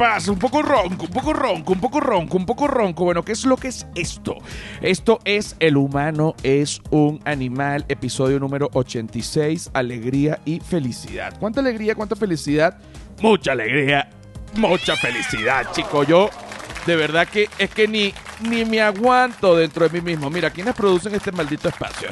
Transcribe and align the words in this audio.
pasa? 0.00 0.32
Un 0.32 0.38
poco 0.38 0.62
ronco, 0.62 1.04
un 1.04 1.10
poco 1.10 1.34
ronco, 1.34 1.72
un 1.74 1.80
poco 1.80 2.00
ronco, 2.00 2.36
un 2.38 2.46
poco 2.46 2.66
ronco. 2.66 3.04
Bueno, 3.04 3.22
¿qué 3.22 3.32
es 3.32 3.44
lo 3.44 3.58
que 3.58 3.68
es 3.68 3.86
esto? 3.94 4.38
Esto 4.80 5.18
es 5.26 5.56
El 5.60 5.76
humano 5.76 6.34
es 6.42 6.80
un 6.90 7.20
animal, 7.26 7.84
episodio 7.86 8.40
número 8.40 8.70
86, 8.72 9.70
alegría 9.74 10.40
y 10.46 10.60
felicidad. 10.60 11.38
¿Cuánta 11.38 11.60
alegría, 11.60 11.94
cuánta 11.94 12.16
felicidad? 12.16 12.78
Mucha 13.20 13.52
alegría, 13.52 14.08
mucha 14.54 14.96
felicidad, 14.96 15.70
chico. 15.72 16.02
Yo 16.04 16.30
de 16.86 16.96
verdad 16.96 17.28
que 17.28 17.50
es 17.58 17.68
que 17.68 17.86
ni, 17.86 18.14
ni 18.48 18.64
me 18.64 18.80
aguanto 18.80 19.54
dentro 19.54 19.86
de 19.86 20.00
mí 20.00 20.12
mismo. 20.12 20.30
Mira, 20.30 20.48
¿quiénes 20.48 20.74
producen 20.74 21.14
este 21.14 21.30
maldito 21.30 21.68
espacio? 21.68 22.08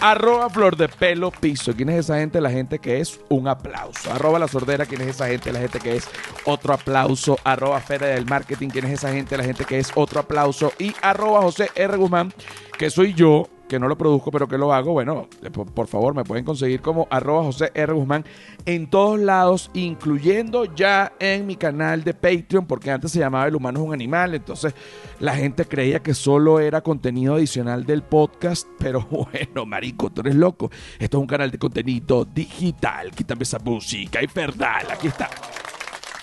Arroba 0.00 0.50
Flor 0.50 0.76
de 0.76 0.88
Pelo 0.88 1.30
Piso. 1.30 1.74
¿Quién 1.74 1.88
es 1.88 2.00
esa 2.00 2.18
gente? 2.18 2.40
La 2.40 2.50
gente 2.50 2.78
que 2.78 3.00
es 3.00 3.18
un 3.28 3.48
aplauso. 3.48 4.12
Arroba 4.12 4.38
La 4.38 4.48
Sordera. 4.48 4.86
¿Quién 4.86 5.00
es 5.02 5.08
esa 5.08 5.28
gente? 5.28 5.52
La 5.52 5.60
gente 5.60 5.80
que 5.80 5.96
es 5.96 6.08
otro 6.44 6.74
aplauso. 6.74 7.38
Arroba 7.44 7.80
Feria 7.80 8.08
del 8.08 8.26
Marketing. 8.26 8.68
¿Quién 8.68 8.86
es 8.86 8.92
esa 8.92 9.12
gente? 9.12 9.36
La 9.36 9.44
gente 9.44 9.64
que 9.64 9.78
es 9.78 9.90
otro 9.94 10.20
aplauso. 10.20 10.72
Y 10.78 10.94
arroba 11.02 11.42
José 11.42 11.70
R. 11.74 11.96
Guzmán, 11.96 12.32
que 12.78 12.90
soy 12.90 13.14
yo, 13.14 13.48
que 13.68 13.78
no 13.78 13.88
lo 13.88 13.98
produzco, 13.98 14.30
pero 14.30 14.48
que 14.48 14.58
lo 14.58 14.72
hago, 14.72 14.92
bueno, 14.92 15.28
por, 15.52 15.72
por, 15.72 15.86
favor, 15.86 16.14
me 16.14 16.24
pueden 16.24 16.44
conseguir 16.44 16.80
como 16.80 17.06
arroba 17.10 17.44
José 17.44 17.70
R. 17.74 17.92
Guzmán 17.92 18.24
en 18.64 18.88
todos 18.88 19.18
lados, 19.18 19.70
incluyendo 19.74 20.64
ya 20.74 21.12
en 21.18 21.46
mi 21.46 21.56
canal 21.56 22.04
de 22.04 22.14
Patreon, 22.14 22.66
porque 22.66 22.90
antes 22.90 23.12
se 23.12 23.18
llamaba 23.18 23.46
El 23.46 23.56
Humano 23.56 23.80
es 23.80 23.86
un 23.86 23.92
Animal, 23.92 24.34
entonces 24.34 24.74
la 25.20 25.34
gente 25.34 25.64
creía 25.64 26.00
que 26.00 26.14
solo 26.14 26.60
era 26.60 26.80
contenido 26.80 27.34
adicional 27.34 27.84
del 27.84 28.02
podcast, 28.02 28.68
pero 28.78 29.00
bueno, 29.10 29.66
marico, 29.66 30.10
tú 30.10 30.20
eres 30.20 30.34
loco. 30.34 30.70
Esto 30.98 31.18
es 31.18 31.20
un 31.20 31.26
canal 31.26 31.50
de 31.50 31.58
contenido 31.58 32.24
digital, 32.24 33.10
quítame 33.10 33.42
esa 33.42 33.58
música, 33.58 34.22
y 34.22 34.26
verdad, 34.26 34.82
aquí 34.90 35.08
está. 35.08 35.28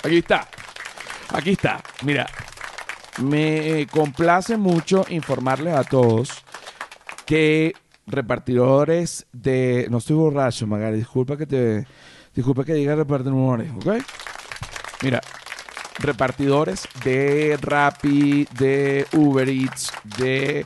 Aquí 0.04 0.18
está. 0.18 0.48
Aquí 1.30 1.52
está. 1.52 1.82
Mira, 2.04 2.28
me 3.22 3.88
complace 3.92 4.58
mucho 4.58 5.06
informarles 5.10 5.74
a 5.74 5.84
todos 5.84 6.43
que 7.26 7.74
repartidores 8.08 9.26
de. 9.32 9.88
No 9.90 9.98
estoy 9.98 10.16
borracho, 10.16 10.68
Magari. 10.68 10.98
Disculpa 10.98 11.38
que 11.38 11.46
te. 11.46 11.88
Disculpa 12.36 12.64
que 12.64 12.74
diga 12.74 12.96
repartidores, 12.96 13.72
¿ok? 13.72 14.04
Mira, 15.04 15.22
repartidores 16.00 16.88
de 17.04 17.58
Rappi, 17.62 18.48
de 18.58 19.06
Uber 19.14 19.48
Eats, 19.48 19.92
de 20.18 20.66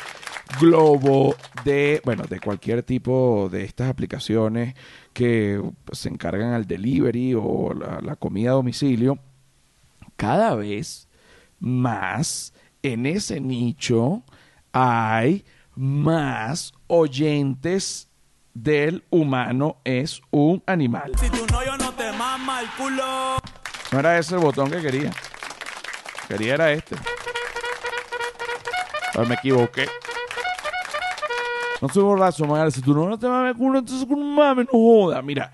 Globo, 0.60 1.36
de. 1.66 2.02
Bueno, 2.06 2.24
de 2.30 2.40
cualquier 2.40 2.84
tipo 2.84 3.50
de 3.52 3.64
estas 3.64 3.90
aplicaciones 3.90 4.76
que 5.14 5.62
se 5.92 6.10
encargan 6.10 6.54
al 6.54 6.68
delivery 6.68 7.34
o 7.36 7.74
la 7.74 8.16
comida 8.16 8.52
a 8.52 8.54
domicilio. 8.54 9.20
Cada 10.16 10.56
vez 10.56 11.08
más 11.60 12.54
en 12.82 13.06
ese 13.06 13.40
nicho 13.40 14.24
hay 14.72 15.44
más 15.78 16.74
oyentes 16.88 18.10
del 18.54 19.04
humano 19.12 19.78
es 19.84 20.22
un 20.32 20.64
animal. 20.66 21.12
Si 21.20 21.30
tu 21.30 21.46
novio 21.46 21.78
no 21.78 21.94
te 21.94 22.12
mama 22.14 22.62
el 22.62 22.68
culo. 22.72 23.38
No 23.92 24.00
era 24.00 24.18
ese 24.18 24.36
el 24.36 24.42
botón 24.42 24.72
que 24.72 24.82
quería. 24.82 25.12
Quería 26.28 26.56
era 26.56 26.72
este. 26.72 26.96
Pero 29.14 29.28
me 29.28 29.36
equivoqué. 29.36 29.88
No 31.80 31.90
soy 31.90 32.04
borracho, 32.04 32.46
madre. 32.46 32.72
Si 32.72 32.82
tu 32.82 32.94
novio 32.94 33.10
no 33.10 33.20
te 33.20 33.28
mama 33.28 33.50
el 33.50 33.56
culo, 33.56 33.80
entonces 33.80 34.08
con 34.08 34.20
un 34.20 34.36
mame, 34.36 34.64
no 34.64 34.72
joda. 34.72 35.22
Mira, 35.22 35.54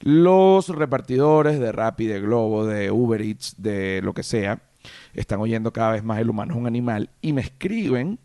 los 0.00 0.70
repartidores 0.70 1.60
de 1.60 1.72
Rappi, 1.72 2.06
de 2.06 2.20
Globo, 2.20 2.64
de 2.64 2.90
Uber 2.90 3.20
Eats, 3.20 3.54
de 3.58 4.00
lo 4.02 4.14
que 4.14 4.22
sea, 4.22 4.60
están 5.12 5.40
oyendo 5.40 5.72
cada 5.72 5.92
vez 5.92 6.02
más 6.02 6.18
el 6.20 6.30
humano 6.30 6.54
es 6.54 6.58
un 6.58 6.66
animal 6.66 7.10
y 7.20 7.32
me 7.32 7.42
escriben 7.42 8.18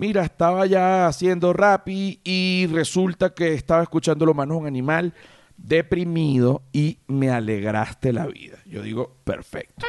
mira, 0.00 0.22
estaba 0.24 0.64
ya 0.64 1.06
haciendo 1.06 1.52
Rappi 1.52 2.20
y 2.24 2.66
resulta 2.72 3.34
que 3.34 3.52
estaba 3.52 3.82
escuchando 3.82 4.24
Lo 4.24 4.32
Manos 4.32 4.56
un 4.56 4.66
Animal 4.66 5.12
deprimido 5.58 6.62
y 6.72 7.00
me 7.06 7.28
alegraste 7.28 8.10
la 8.10 8.26
vida. 8.26 8.56
Yo 8.64 8.82
digo, 8.82 9.18
perfecto. 9.24 9.86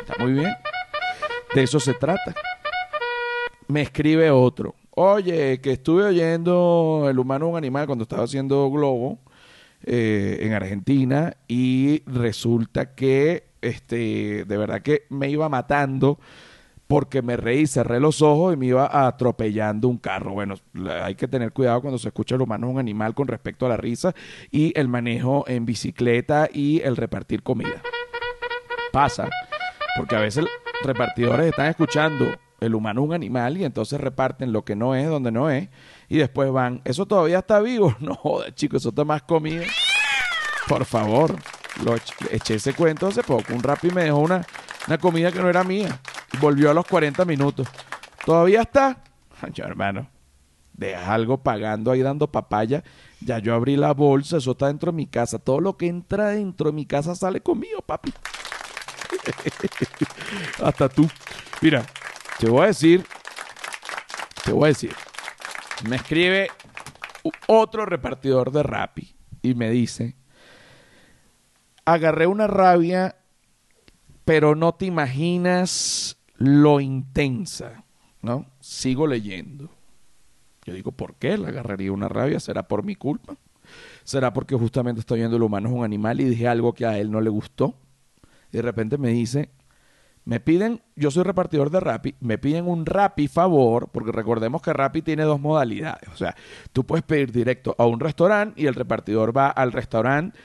Está 0.00 0.22
muy 0.22 0.34
bien. 0.34 0.52
De 1.52 1.64
eso 1.64 1.80
se 1.80 1.94
trata. 1.94 2.34
Me 3.66 3.82
escribe 3.82 4.30
otro. 4.30 4.76
Oye, 4.90 5.60
que 5.60 5.72
estuve 5.72 6.04
oyendo 6.04 7.08
El 7.10 7.18
humano 7.18 7.48
un 7.48 7.56
animal 7.56 7.86
cuando 7.86 8.04
estaba 8.04 8.22
haciendo 8.22 8.70
Globo 8.70 9.18
eh, 9.82 10.38
en 10.42 10.52
Argentina 10.52 11.36
y 11.48 12.04
resulta 12.06 12.94
que 12.94 13.48
este, 13.60 14.44
de 14.44 14.56
verdad 14.56 14.82
que 14.82 15.06
me 15.08 15.28
iba 15.30 15.48
matando 15.48 16.20
porque 16.94 17.22
me 17.22 17.36
reí, 17.36 17.66
cerré 17.66 17.98
los 17.98 18.22
ojos 18.22 18.54
y 18.54 18.56
me 18.56 18.66
iba 18.66 18.88
atropellando 19.08 19.88
un 19.88 19.98
carro. 19.98 20.30
Bueno, 20.30 20.54
hay 21.02 21.16
que 21.16 21.26
tener 21.26 21.50
cuidado 21.50 21.80
cuando 21.80 21.98
se 21.98 22.06
escucha 22.06 22.36
el 22.36 22.42
humano 22.42 22.68
es 22.68 22.72
un 22.72 22.78
animal 22.78 23.16
con 23.16 23.26
respecto 23.26 23.66
a 23.66 23.68
la 23.68 23.76
risa 23.76 24.14
y 24.52 24.72
el 24.78 24.86
manejo 24.86 25.44
en 25.48 25.66
bicicleta 25.66 26.48
y 26.52 26.82
el 26.82 26.96
repartir 26.96 27.42
comida. 27.42 27.82
Pasa, 28.92 29.28
porque 29.96 30.14
a 30.14 30.20
veces 30.20 30.44
repartidores 30.84 31.46
están 31.46 31.66
escuchando 31.66 32.26
el 32.60 32.76
humano 32.76 33.00
es 33.00 33.08
un 33.08 33.14
animal 33.14 33.56
y 33.56 33.64
entonces 33.64 34.00
reparten 34.00 34.52
lo 34.52 34.64
que 34.64 34.76
no 34.76 34.94
es 34.94 35.08
donde 35.08 35.32
no 35.32 35.50
es 35.50 35.70
y 36.08 36.18
después 36.18 36.52
van, 36.52 36.80
¿eso 36.84 37.06
todavía 37.06 37.40
está 37.40 37.58
vivo? 37.58 37.96
No, 38.00 38.14
joder, 38.14 38.54
chicos, 38.54 38.82
eso 38.82 38.90
está 38.90 39.04
más 39.04 39.22
comida. 39.22 39.64
Por 40.68 40.84
favor, 40.84 41.34
lo 41.82 41.96
eché 42.30 42.54
ese 42.54 42.72
cuento 42.72 43.08
hace 43.08 43.24
poco. 43.24 43.52
Un 43.52 43.64
rap 43.64 43.84
y 43.84 43.90
me 43.90 44.04
dejó 44.04 44.18
una, 44.18 44.46
una 44.86 44.98
comida 44.98 45.32
que 45.32 45.40
no 45.40 45.50
era 45.50 45.64
mía. 45.64 46.00
Volvió 46.40 46.70
a 46.70 46.74
los 46.74 46.86
40 46.86 47.24
minutos. 47.24 47.68
¿Todavía 48.24 48.62
está? 48.62 49.02
Yo, 49.52 49.64
hermano, 49.64 50.08
deja 50.72 51.14
algo 51.14 51.42
pagando 51.42 51.90
ahí 51.90 52.02
dando 52.02 52.30
papaya. 52.30 52.82
Ya 53.20 53.38
yo 53.38 53.54
abrí 53.54 53.76
la 53.76 53.92
bolsa, 53.92 54.38
eso 54.38 54.52
está 54.52 54.66
dentro 54.68 54.92
de 54.92 54.96
mi 54.96 55.06
casa. 55.06 55.38
Todo 55.38 55.60
lo 55.60 55.76
que 55.76 55.86
entra 55.86 56.28
dentro 56.28 56.70
de 56.70 56.76
mi 56.76 56.86
casa 56.86 57.14
sale 57.14 57.40
conmigo, 57.40 57.80
papi. 57.82 58.12
Hasta 60.62 60.88
tú. 60.88 61.08
Mira, 61.60 61.84
te 62.38 62.48
voy 62.48 62.64
a 62.64 62.66
decir, 62.66 63.04
te 64.44 64.52
voy 64.52 64.64
a 64.64 64.68
decir. 64.68 64.94
Me 65.88 65.96
escribe 65.96 66.50
otro 67.46 67.86
repartidor 67.86 68.50
de 68.52 68.62
Rappi 68.62 69.14
y 69.42 69.54
me 69.54 69.70
dice, 69.70 70.16
agarré 71.84 72.26
una 72.26 72.46
rabia, 72.46 73.16
pero 74.24 74.54
no 74.54 74.74
te 74.74 74.86
imaginas 74.86 76.16
lo 76.36 76.80
intensa, 76.80 77.84
¿no? 78.22 78.46
Sigo 78.60 79.06
leyendo. 79.06 79.70
Yo 80.64 80.72
digo, 80.72 80.92
¿por 80.92 81.14
qué 81.16 81.36
le 81.36 81.48
agarraría 81.48 81.92
una 81.92 82.08
rabia? 82.08 82.40
¿Será 82.40 82.66
por 82.66 82.84
mi 82.84 82.94
culpa? 82.94 83.36
¿Será 84.02 84.32
porque 84.32 84.54
justamente 84.54 85.00
estoy 85.00 85.20
viendo 85.20 85.36
el 85.36 85.42
humano 85.42 85.68
es 85.68 85.74
un 85.74 85.84
animal 85.84 86.20
y 86.20 86.24
dije 86.24 86.48
algo 86.48 86.72
que 86.72 86.86
a 86.86 86.98
él 86.98 87.10
no 87.10 87.20
le 87.20 87.30
gustó? 87.30 87.74
Y 88.52 88.56
de 88.56 88.62
repente 88.62 88.98
me 88.98 89.08
dice, 89.08 89.50
me 90.24 90.40
piden, 90.40 90.82
yo 90.96 91.10
soy 91.10 91.22
repartidor 91.24 91.70
de 91.70 91.80
Rappi, 91.80 92.14
me 92.20 92.38
piden 92.38 92.66
un 92.66 92.86
Rappi 92.86 93.28
favor, 93.28 93.90
porque 93.92 94.12
recordemos 94.12 94.62
que 94.62 94.72
Rappi 94.72 95.02
tiene 95.02 95.24
dos 95.24 95.40
modalidades. 95.40 96.08
O 96.08 96.16
sea, 96.16 96.34
tú 96.72 96.84
puedes 96.84 97.04
pedir 97.04 97.30
directo 97.30 97.74
a 97.78 97.86
un 97.86 98.00
restaurante 98.00 98.60
y 98.60 98.66
el 98.66 98.74
repartidor 98.74 99.36
va 99.36 99.48
al 99.48 99.72
restaurante 99.72 100.38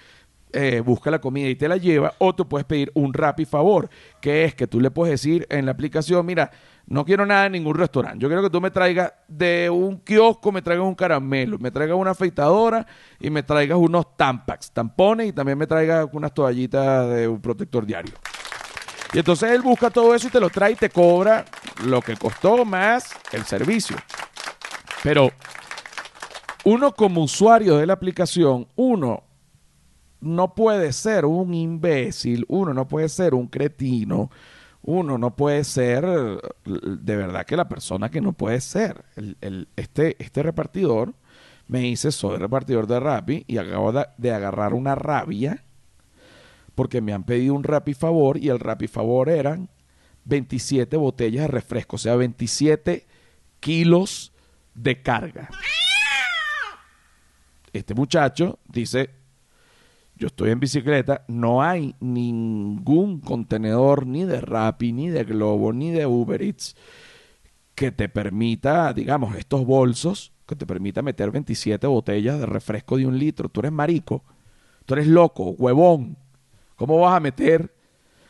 eh, 0.51 0.81
busca 0.83 1.11
la 1.11 1.19
comida 1.19 1.47
y 1.47 1.55
te 1.55 1.67
la 1.67 1.77
lleva, 1.77 2.13
o 2.17 2.33
tú 2.33 2.47
puedes 2.47 2.65
pedir 2.65 2.91
un 2.95 3.13
Rappi 3.13 3.45
favor, 3.45 3.89
que 4.21 4.45
es 4.45 4.55
que 4.55 4.67
tú 4.67 4.79
le 4.79 4.91
puedes 4.91 5.11
decir 5.11 5.45
en 5.49 5.65
la 5.65 5.71
aplicación, 5.71 6.25
mira, 6.25 6.49
no 6.87 7.05
quiero 7.05 7.25
nada 7.25 7.45
en 7.45 7.51
ningún 7.51 7.75
restaurante, 7.75 8.19
yo 8.19 8.27
quiero 8.27 8.41
que 8.41 8.49
tú 8.49 8.59
me 8.59 8.71
traigas 8.71 9.13
de 9.27 9.69
un 9.69 9.99
kiosco, 9.99 10.51
me 10.51 10.61
traigas 10.61 10.87
un 10.87 10.95
caramelo, 10.95 11.59
me 11.59 11.69
traigas 11.69 11.97
una 11.97 12.11
afeitadora 12.11 12.85
y 13.19 13.29
me 13.29 13.43
traigas 13.43 13.77
unos 13.77 14.17
tampax, 14.17 14.71
tampones 14.71 15.27
y 15.27 15.33
también 15.33 15.57
me 15.57 15.67
traigas 15.67 16.07
unas 16.11 16.33
toallitas 16.33 17.09
de 17.09 17.27
un 17.27 17.39
protector 17.39 17.85
diario. 17.85 18.15
Y 19.13 19.19
entonces 19.19 19.51
él 19.51 19.61
busca 19.61 19.89
todo 19.89 20.13
eso 20.13 20.27
y 20.27 20.31
te 20.31 20.39
lo 20.39 20.49
trae 20.49 20.71
y 20.71 20.75
te 20.75 20.89
cobra 20.89 21.45
lo 21.85 22.01
que 22.01 22.15
costó 22.15 22.63
más 22.65 23.15
el 23.31 23.43
servicio. 23.43 23.97
Pero 25.03 25.31
uno 26.63 26.91
como 26.93 27.23
usuario 27.23 27.77
de 27.77 27.87
la 27.87 27.93
aplicación, 27.93 28.67
uno 28.75 29.23
no 30.21 30.53
puede 30.53 30.91
ser 30.93 31.25
un 31.25 31.53
imbécil, 31.53 32.45
uno 32.47 32.73
no 32.73 32.87
puede 32.87 33.09
ser 33.09 33.33
un 33.33 33.47
cretino, 33.47 34.29
uno 34.81 35.17
no 35.17 35.35
puede 35.35 35.63
ser 35.63 36.05
de 36.65 37.15
verdad 37.15 37.45
que 37.45 37.57
la 37.57 37.69
persona 37.69 38.09
que 38.09 38.21
no 38.21 38.33
puede 38.33 38.61
ser. 38.61 39.05
El, 39.15 39.67
este, 39.75 40.21
este 40.23 40.43
repartidor 40.43 41.13
me 41.67 41.79
dice, 41.79 42.11
soy 42.11 42.37
repartidor 42.37 42.87
de 42.87 42.99
Rappi 42.99 43.45
y 43.47 43.57
acabo 43.57 43.91
de, 43.91 44.05
de, 44.17 44.33
agarrar 44.33 44.73
una 44.73 44.95
rabia 44.95 45.63
porque 46.75 47.01
me 47.01 47.13
han 47.13 47.23
pedido 47.23 47.53
un 47.53 47.63
Rappi 47.63 47.93
favor 47.93 48.37
y 48.37 48.49
el 48.49 48.59
Rappi 48.59 48.87
favor 48.87 49.29
eran 49.29 49.69
27 50.25 50.95
botellas 50.97 51.43
de 51.43 51.47
refresco, 51.47 51.95
o 51.97 51.99
sea, 51.99 52.15
27 52.15 53.05
kilos 53.59 54.31
de 54.73 55.01
carga. 55.01 55.49
Este 57.73 57.93
muchacho 57.93 58.59
dice, 58.67 59.11
yo 60.19 60.27
estoy 60.27 60.51
en 60.51 60.59
bicicleta, 60.59 61.23
no 61.29 61.63
hay 61.63 61.95
ningún 62.01 63.21
contenedor 63.21 64.05
ni 64.05 64.25
de 64.25 64.41
Rappi, 64.41 64.91
ni 64.91 65.07
de 65.07 65.23
Globo, 65.23 65.71
ni 65.71 65.91
de 65.91 66.05
Uber 66.05 66.41
Eats 66.41 66.75
que 67.73 67.93
te 67.93 68.09
permita, 68.09 68.91
digamos, 68.91 69.37
estos 69.37 69.65
bolsos, 69.65 70.33
que 70.45 70.57
te 70.57 70.65
permita 70.65 71.01
meter 71.01 71.31
27 71.31 71.87
botellas 71.87 72.37
de 72.37 72.45
refresco 72.45 72.97
de 72.97 73.07
un 73.07 73.17
litro. 73.17 73.47
Tú 73.47 73.61
eres 73.61 73.71
marico, 73.71 74.25
tú 74.85 74.95
eres 74.95 75.07
loco, 75.07 75.51
huevón. 75.51 76.17
¿Cómo 76.75 76.99
vas 76.99 77.15
a 77.15 77.21
meter, 77.21 77.73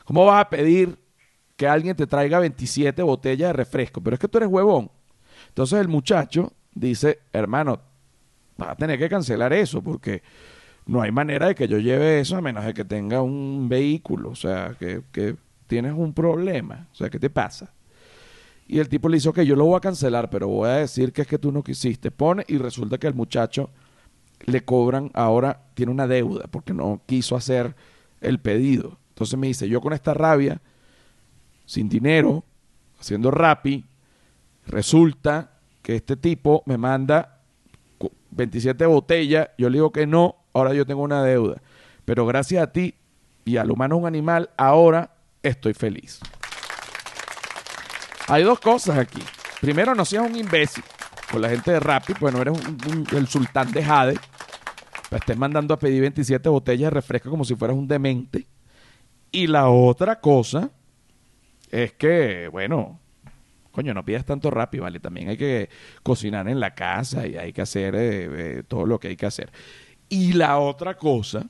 cómo 0.06 0.24
vas 0.26 0.42
a 0.46 0.50
pedir 0.50 1.00
que 1.56 1.68
alguien 1.68 1.96
te 1.96 2.06
traiga 2.06 2.38
27 2.38 3.02
botellas 3.02 3.50
de 3.50 3.54
refresco? 3.54 4.02
Pero 4.04 4.14
es 4.14 4.20
que 4.20 4.28
tú 4.28 4.38
eres 4.38 4.50
huevón. 4.52 4.92
Entonces 5.48 5.80
el 5.80 5.88
muchacho 5.88 6.54
dice, 6.76 7.22
hermano, 7.34 7.82
vas 8.58 8.70
a 8.70 8.76
tener 8.76 9.00
que 9.00 9.10
cancelar 9.10 9.52
eso 9.54 9.82
porque 9.82 10.22
no 10.90 11.04
hay 11.04 11.12
manera 11.12 11.48
de 11.48 11.56
que 11.56 11.68
yo 11.68 11.78
lleve 11.78 12.20
eso 12.20 12.36
a 12.36 12.42
menos 12.42 12.66
de 12.66 12.74
que 12.74 12.84
tenga 12.84 13.22
un 13.22 13.70
vehículo. 13.70 14.32
O 14.32 14.36
sea, 14.36 14.76
que, 14.80 15.04
que 15.12 15.36
tienes 15.68 15.94
un 15.94 16.14
problema. 16.14 16.88
O 16.92 16.96
sea, 16.96 17.12
¿qué 17.12 17.20
te 17.20 17.30
pasa? 17.30 17.72
Y 18.68 18.80
el 18.80 18.90
tipo 18.90 19.08
le 19.08 19.18
dice, 19.18 19.30
ok, 19.30 19.42
yo 19.42 19.56
lo 19.56 19.66
voy 19.66 19.78
a 19.78 19.82
cancelar, 19.82 20.32
pero 20.32 20.48
voy 20.48 20.68
a 20.68 20.74
decir 20.74 21.14
que 21.14 21.22
es 21.22 21.28
que 21.28 21.38
tú 21.38 21.52
no 21.52 21.64
quisiste. 21.64 22.10
Pone 22.10 22.44
y 22.48 22.58
resulta 22.58 22.98
que 22.98 23.06
al 23.06 23.14
muchacho 23.14 23.70
le 24.46 24.66
cobran, 24.66 25.12
ahora 25.14 25.62
tiene 25.76 25.92
una 25.92 26.08
deuda 26.08 26.46
porque 26.50 26.74
no 26.74 27.02
quiso 27.06 27.36
hacer 27.36 27.76
el 28.20 28.40
pedido. 28.40 28.98
Entonces 29.10 29.38
me 29.38 29.46
dice, 29.46 29.70
yo 29.70 29.82
con 29.82 29.94
esta 29.94 30.16
rabia, 30.16 30.60
sin 31.66 31.88
dinero, 31.88 32.44
haciendo 33.00 33.30
rapi, 33.30 33.86
resulta 34.66 35.52
que 35.84 35.98
este 35.98 36.18
tipo 36.18 36.64
me 36.66 36.80
manda 36.80 37.42
27 38.32 38.88
botellas, 38.88 39.50
yo 39.56 39.70
le 39.70 39.78
digo 39.78 39.92
que 39.92 40.08
no, 40.08 40.39
ahora 40.60 40.74
yo 40.74 40.86
tengo 40.86 41.02
una 41.02 41.24
deuda. 41.24 41.62
Pero 42.06 42.26
gracias 42.26 42.64
a 42.64 42.72
ti 42.72 42.96
y 43.46 43.58
al 43.58 43.72
humano 43.72 43.98
un 43.98 44.06
animal, 44.06 44.50
ahora 44.58 45.12
estoy 45.44 45.74
feliz. 45.74 46.20
Hay 48.28 48.44
dos 48.44 48.60
cosas 48.60 48.98
aquí. 48.98 49.22
Primero, 49.62 49.96
no 49.96 50.06
seas 50.06 50.30
un 50.30 50.36
imbécil 50.36 50.84
con 51.32 51.42
la 51.42 51.50
gente 51.50 51.72
de 51.72 51.80
Rappi, 51.80 52.14
pues 52.14 52.34
no 52.34 52.42
eres 52.42 52.58
el 53.12 53.28
sultán 53.28 53.72
de 53.72 53.84
Jade. 53.84 54.20
Pues 55.10 55.22
estés 55.22 55.38
mandando 55.38 55.74
a 55.74 55.80
pedir 55.80 56.02
27 56.02 56.48
botellas 56.50 56.88
de 56.88 56.90
refresco 56.92 57.30
como 57.30 57.44
si 57.44 57.56
fueras 57.56 57.76
un 57.76 57.88
demente. 57.88 58.46
Y 59.32 59.48
la 59.48 59.70
otra 59.70 60.20
cosa 60.20 60.70
es 61.72 61.94
que, 61.94 62.48
bueno, 62.48 63.00
coño, 63.72 63.94
no 63.94 64.06
pidas 64.06 64.26
tanto 64.26 64.52
Rappi, 64.52 64.80
¿vale? 64.80 65.00
También 65.00 65.30
hay 65.30 65.38
que 65.38 65.70
cocinar 66.04 66.48
en 66.48 66.60
la 66.60 66.76
casa 66.76 67.28
y 67.28 67.38
hay 67.38 67.54
que 67.54 67.62
hacer 67.62 67.96
eh, 67.96 68.00
eh, 68.32 68.64
todo 68.68 68.86
lo 68.86 69.00
que 69.00 69.10
hay 69.10 69.16
que 69.16 69.26
hacer. 69.26 69.52
Y 70.10 70.34
la 70.34 70.58
otra 70.58 70.98
cosa 70.98 71.46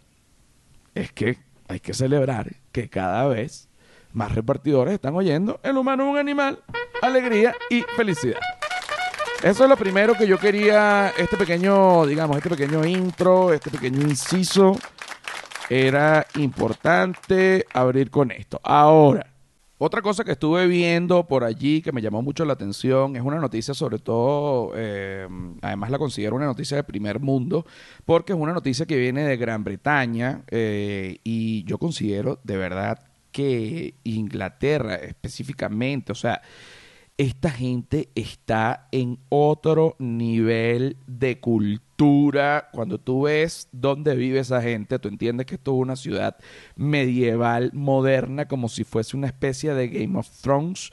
es 0.94 1.12
que 1.12 1.38
hay 1.68 1.80
que 1.80 1.94
celebrar 1.94 2.56
que 2.72 2.90
cada 2.90 3.26
vez 3.28 3.70
más 4.12 4.34
repartidores 4.34 4.96
están 4.96 5.16
oyendo 5.16 5.60
El 5.64 5.78
humano 5.78 6.04
es 6.04 6.10
un 6.10 6.18
animal, 6.18 6.60
alegría 7.02 7.56
y 7.70 7.82
felicidad. 7.96 8.40
Eso 9.42 9.64
es 9.64 9.70
lo 9.70 9.78
primero 9.78 10.16
que 10.16 10.28
yo 10.28 10.38
quería, 10.38 11.14
este 11.18 11.38
pequeño, 11.38 12.06
digamos, 12.06 12.36
este 12.36 12.50
pequeño 12.50 12.86
intro, 12.86 13.54
este 13.54 13.72
pequeño 13.72 14.02
inciso, 14.02 14.78
era 15.70 16.28
importante 16.36 17.66
abrir 17.72 18.12
con 18.12 18.32
esto. 18.32 18.60
Ahora, 18.62 19.26
otra 19.82 20.02
cosa 20.02 20.26
que 20.26 20.34
estuve 20.34 20.68
viendo 20.68 21.26
por 21.26 21.46
allí 21.46 21.82
que 21.82 21.94
me 21.94 22.02
llamó 22.02 22.22
mucho 22.22 22.44
la 22.44 22.52
atención 22.52 23.16
es 23.16 23.22
una 23.22 23.40
noticia 23.40 23.74
sobre 23.74 23.98
todo, 23.98 24.74
eh, 24.76 25.26
además 25.62 25.90
la 25.90 25.98
considero 25.98 26.36
una 26.36 26.46
noticia 26.46 26.76
de 26.76 26.84
primer 26.84 27.22
mundo, 27.22 27.66
porque 28.04 28.34
es 28.34 28.40
una 28.40 28.52
noticia 28.52 28.86
que 28.86 28.98
viene 28.98 29.24
de 29.24 29.38
Gran 29.38 29.64
Bretaña 29.64 30.44
eh, 30.52 31.20
y 31.24 31.64
yo 31.64 31.78
considero 31.78 32.40
de 32.44 32.58
verdad 32.58 33.00
que 33.32 33.96
Inglaterra 34.04 34.96
específicamente, 34.96 36.12
o 36.12 36.16
sea, 36.16 36.42
esta 37.18 37.50
gente 37.50 38.10
está 38.16 38.90
en 38.92 39.18
otro 39.30 39.96
nivel 39.98 40.98
de 41.08 41.40
cultura. 41.40 41.89
Cuando 42.72 42.98
tú 42.98 43.24
ves 43.24 43.68
dónde 43.74 44.16
vive 44.16 44.40
esa 44.40 44.62
gente, 44.62 45.00
tú 45.00 45.10
entiendes 45.10 45.46
que 45.46 45.56
esto 45.56 45.72
es 45.72 45.82
una 45.82 45.98
ciudad 45.98 46.38
medieval, 46.78 47.72
moderna, 47.74 48.48
como 48.48 48.70
si 48.70 48.86
fuese 48.86 49.18
una 49.18 49.28
especie 49.28 49.74
de 49.74 49.90
Game 49.90 50.18
of 50.18 50.30
Thrones 50.42 50.92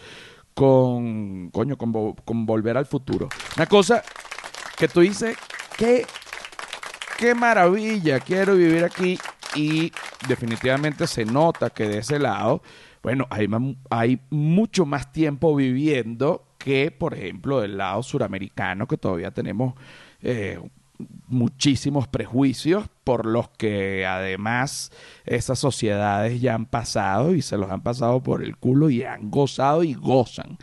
con, 0.53 1.51
coño, 1.51 1.77
con, 1.79 2.47
volver 2.47 2.77
al 2.77 2.87
futuro. 2.87 3.29
Una 3.57 3.67
cosa 3.67 4.03
que 4.77 4.89
tú 4.89 5.01
dices, 5.01 5.37
qué, 5.79 6.05
qué 7.19 7.37
maravilla, 7.37 8.19
quiero 8.19 8.57
vivir 8.57 8.83
aquí 8.83 9.17
y 9.55 9.93
definitivamente 10.27 11.07
se 11.07 11.25
nota 11.25 11.71
que 11.71 11.87
de 11.87 11.99
ese 11.99 12.19
lado, 12.19 12.63
bueno, 13.05 13.29
hay, 13.31 13.47
hay 13.91 14.21
mucho 14.31 14.85
más 14.85 15.13
tiempo 15.13 15.55
viviendo 15.55 16.49
que, 16.59 16.91
por 16.91 17.15
ejemplo, 17.15 17.61
del 17.61 17.77
lado 17.77 18.03
suramericano, 18.03 18.89
que 18.89 18.99
todavía 18.99 19.31
tenemos 19.31 19.75
eh, 20.21 20.59
muchísimos 21.29 22.09
prejuicios 22.09 22.89
por 23.05 23.27
los 23.27 23.49
que 23.51 24.07
además 24.07 24.93
esas 25.25 25.59
sociedades 25.59 26.41
ya 26.41 26.55
han 26.55 26.67
pasado 26.67 27.35
y 27.35 27.43
se 27.43 27.57
los 27.57 27.71
han 27.71 27.83
pasado 27.83 28.23
por 28.23 28.43
el 28.43 28.57
culo 28.57 28.91
y 28.91 29.03
han 29.03 29.31
gozado 29.31 29.83
y 29.83 29.95
gozan. 29.95 30.59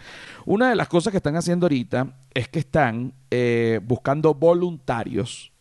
Una 0.46 0.70
de 0.70 0.76
las 0.76 0.88
cosas 0.88 1.12
que 1.12 1.18
están 1.18 1.36
haciendo 1.36 1.66
ahorita 1.66 2.16
es 2.34 2.48
que 2.48 2.60
están 2.60 3.14
eh, 3.30 3.80
buscando 3.84 4.34
voluntarios 4.34 5.52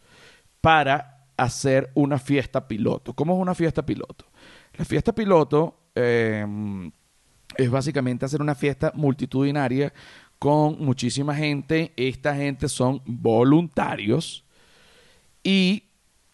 para 0.61 1.27
hacer 1.37 1.91
una 1.95 2.19
fiesta 2.19 2.67
piloto. 2.67 3.15
¿Cómo 3.15 3.35
es 3.35 3.41
una 3.41 3.55
fiesta 3.55 3.85
piloto? 3.85 4.27
La 4.75 4.85
fiesta 4.85 5.15
piloto 5.15 5.91
em, 5.95 6.91
es 7.57 7.71
básicamente 7.71 8.25
hacer 8.25 8.41
una 8.41 8.55
fiesta 8.55 8.93
multitudinaria 8.95 9.93
con 10.39 10.83
muchísima 10.85 11.35
gente. 11.35 11.93
Esta 11.97 12.35
gente 12.35 12.69
son 12.69 13.03
voluntarios 13.05 14.45
y 15.43 15.91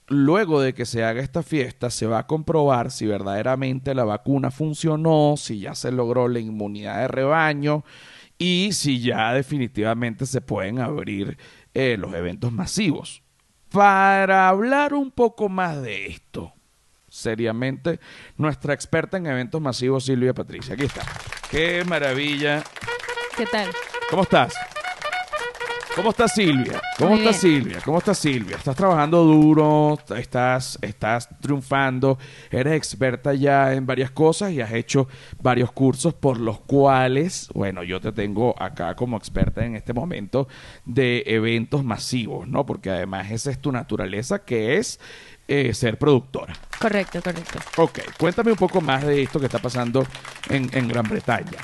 luego 0.07 0.61
de 0.61 0.75
que 0.75 0.87
se 0.87 1.05
haga 1.05 1.21
esta 1.21 1.43
fiesta 1.43 1.91
se 1.91 2.07
va 2.07 2.21
a 2.21 2.27
comprobar 2.27 2.91
si 2.91 3.07
verdaderamente 3.07 3.95
la 3.95 4.05
vacuna 4.05 4.51
funcionó, 4.51 5.35
si 5.37 5.61
ya 5.61 5.75
se 5.75 5.93
logró 5.93 6.29
la 6.29 6.41
inmunidad 6.41 7.01
de 7.01 7.09
rebaño 7.09 7.85
y 8.39 8.71
si 8.73 9.01
ya 9.01 9.33
definitivamente 9.35 10.27
se 10.27 10.41
pueden 10.41 10.79
abrir 10.79 11.37
eh, 11.75 11.97
los 11.99 12.15
eventos 12.15 12.53
masivos 12.53 13.23
para 13.71 14.49
hablar 14.49 14.95
un 14.95 15.11
poco 15.11 15.49
más 15.49 15.83
de 15.83 16.07
esto, 16.07 16.55
seriamente, 17.09 18.01
nuestra 18.37 18.75
experta 18.75 19.17
en 19.17 19.27
eventos 19.27 19.61
masivos, 19.61 20.05
Silvia 20.05 20.35
Patricia. 20.35 20.75
Aquí 20.75 20.85
está. 20.85 21.03
Qué 21.51 21.85
maravilla. 21.85 22.63
¿Qué 23.37 23.47
tal? 23.47 23.71
¿Cómo 24.11 24.23
estás? 24.23 24.55
¿Cómo 25.99 26.11
estás 26.11 26.33
Silvia? 26.33 26.81
¿Cómo 26.97 27.17
estás 27.17 27.37
Silvia? 27.39 27.79
¿Cómo 27.85 27.99
estás 27.99 28.19
Silvia? 28.19 28.57
Estás 28.57 28.77
trabajando 28.77 29.25
duro, 29.25 29.99
estás, 30.17 30.79
estás 30.81 31.29
triunfando, 31.41 32.19
eres 32.53 32.75
experta 32.75 33.35
ya 33.35 33.75
en 33.75 33.85
varias 33.85 34.13
cosas 34.13 34.53
y 34.53 34.61
has 34.61 34.73
hecho 34.73 35.09
varios 35.43 35.73
cursos 35.73 36.15
por 36.15 36.39
los 36.39 36.61
cuales, 36.61 37.49
bueno, 37.53 37.83
yo 37.83 38.01
te 38.01 38.13
tengo 38.13 38.55
acá 38.63 38.95
como 38.95 39.17
experta 39.17 39.65
en 39.65 39.75
este 39.75 39.93
momento 39.93 40.47
de 40.85 41.25
eventos 41.27 41.83
masivos, 41.83 42.47
¿no? 42.47 42.65
Porque 42.65 42.91
además 42.91 43.33
esa 43.33 43.51
es 43.51 43.59
tu 43.59 43.73
naturaleza, 43.73 44.45
que 44.45 44.77
es 44.77 45.01
eh, 45.49 45.75
ser 45.75 45.99
productora. 45.99 46.55
Correcto, 46.79 47.21
correcto. 47.21 47.59
Ok, 47.77 47.99
cuéntame 48.17 48.53
un 48.53 48.59
poco 48.59 48.81
más 48.81 49.05
de 49.05 49.23
esto 49.23 49.41
que 49.41 49.47
está 49.47 49.59
pasando 49.59 50.07
en, 50.49 50.71
en 50.73 50.87
Gran 50.87 51.09
Bretaña. 51.09 51.59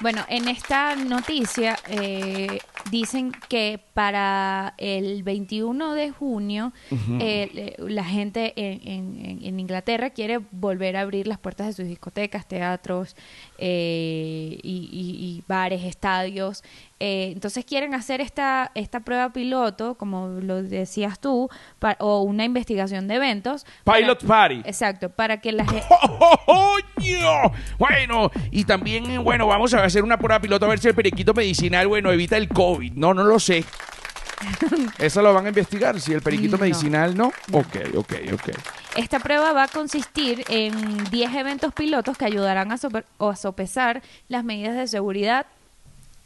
Bueno, 0.00 0.24
en 0.28 0.48
esta 0.48 0.96
noticia 0.96 1.78
eh, 1.86 2.60
dicen 2.90 3.32
que 3.50 3.78
para 3.92 4.72
el 4.78 5.22
21 5.22 5.92
de 5.92 6.10
junio 6.10 6.72
eh, 7.20 7.74
la 7.78 8.04
gente 8.04 8.54
en, 8.56 9.60
Inglaterra 9.60 10.08
quiere 10.08 10.40
volver 10.52 10.96
a 10.96 11.02
abrir 11.02 11.26
las 11.26 11.38
puertas 11.38 11.66
de 11.66 11.72
sus 11.74 11.84
discotecas, 11.84 12.48
teatros 12.48 13.14
eh, 13.58 14.58
y, 14.62 15.44
bares, 15.46 15.84
estadios. 15.84 16.64
Entonces 17.00 17.64
quieren 17.64 17.94
hacer 17.94 18.20
esta, 18.20 18.70
esta 18.74 19.00
prueba 19.00 19.32
piloto, 19.32 19.94
como 19.96 20.28
lo 20.28 20.62
decías 20.62 21.18
tú, 21.18 21.48
o 21.98 22.22
una 22.22 22.44
investigación 22.44 23.08
de 23.08 23.14
eventos. 23.14 23.64
Pilot 23.84 24.24
Party. 24.24 24.62
Exacto, 24.64 25.08
para 25.08 25.40
que 25.40 25.52
la 25.52 25.64
gente... 25.64 25.86
Bueno, 27.78 28.30
y 28.50 28.64
también, 28.64 29.24
bueno, 29.24 29.46
vamos 29.46 29.72
a 29.72 29.82
hacer 29.82 30.04
una 30.04 30.18
prueba 30.18 30.40
piloto 30.40 30.66
a 30.66 30.68
ver 30.68 30.78
si 30.78 30.88
el 30.88 30.94
periquito 30.94 31.32
medicinal, 31.32 31.86
bueno, 31.88 32.12
evita 32.12 32.36
el 32.36 32.48
COVID. 32.48 32.92
No, 32.92 33.14
no 33.14 33.24
lo 33.24 33.40
sé. 33.40 33.64
Eso 34.98 35.22
lo 35.22 35.32
van 35.32 35.46
a 35.46 35.48
investigar, 35.48 35.98
si 36.00 36.12
el 36.12 36.22
periquito 36.22 36.58
medicinal 36.58 37.16
no. 37.16 37.28
Ok, 37.52 37.76
ok, 37.96 38.12
ok. 38.32 38.50
Esta 38.96 39.20
prueba 39.20 39.52
va 39.52 39.64
a 39.64 39.68
consistir 39.68 40.44
en 40.48 41.04
10 41.10 41.34
eventos 41.34 41.72
pilotos 41.72 42.18
que 42.18 42.24
ayudarán 42.24 42.72
a, 42.72 42.74
a 42.74 43.36
sopesar 43.36 44.02
las 44.28 44.44
medidas 44.44 44.76
de 44.76 44.86
seguridad 44.86 45.46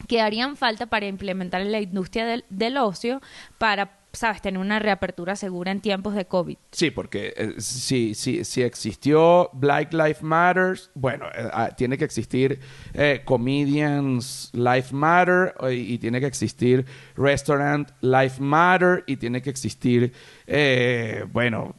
que 0.07 0.21
harían 0.21 0.57
falta 0.57 0.87
para 0.87 1.07
implementar 1.07 1.61
en 1.61 1.73
la 1.73 1.81
industria 1.81 2.27
del, 2.27 2.45
del 2.51 2.77
ocio 2.77 3.21
para 3.59 4.05
sabes, 4.15 4.41
tener 4.41 4.61
una 4.61 4.79
reapertura 4.79 5.37
segura 5.37 5.71
en 5.71 5.81
tiempos 5.81 6.15
de 6.15 6.25
COVID. 6.25 6.57
Sí, 6.71 6.91
porque 6.91 7.35
eh, 7.37 7.55
si, 7.59 8.15
si, 8.15 8.63
existió 8.63 9.51
Black 9.53 9.93
Lives 9.93 10.23
Matters, 10.23 10.91
bueno, 10.95 11.27
eh, 11.27 11.49
ah, 11.53 11.71
tiene 11.77 11.99
que 11.99 12.05
existir 12.05 12.61
eh, 12.93 13.23
Comedians 13.25 14.51
Life 14.53 14.95
Matter 14.95 15.55
eh, 15.63 15.75
y, 15.75 15.99
tiene 15.99 16.21
que 16.21 16.27
existir 16.27 16.85
Restaurant 17.17 17.91
Life 18.01 18.41
Matter 18.41 19.05
y 19.07 19.17
tiene 19.17 19.43
que 19.43 19.51
existir, 19.51 20.13
eh, 20.47 21.25
bueno, 21.33 21.75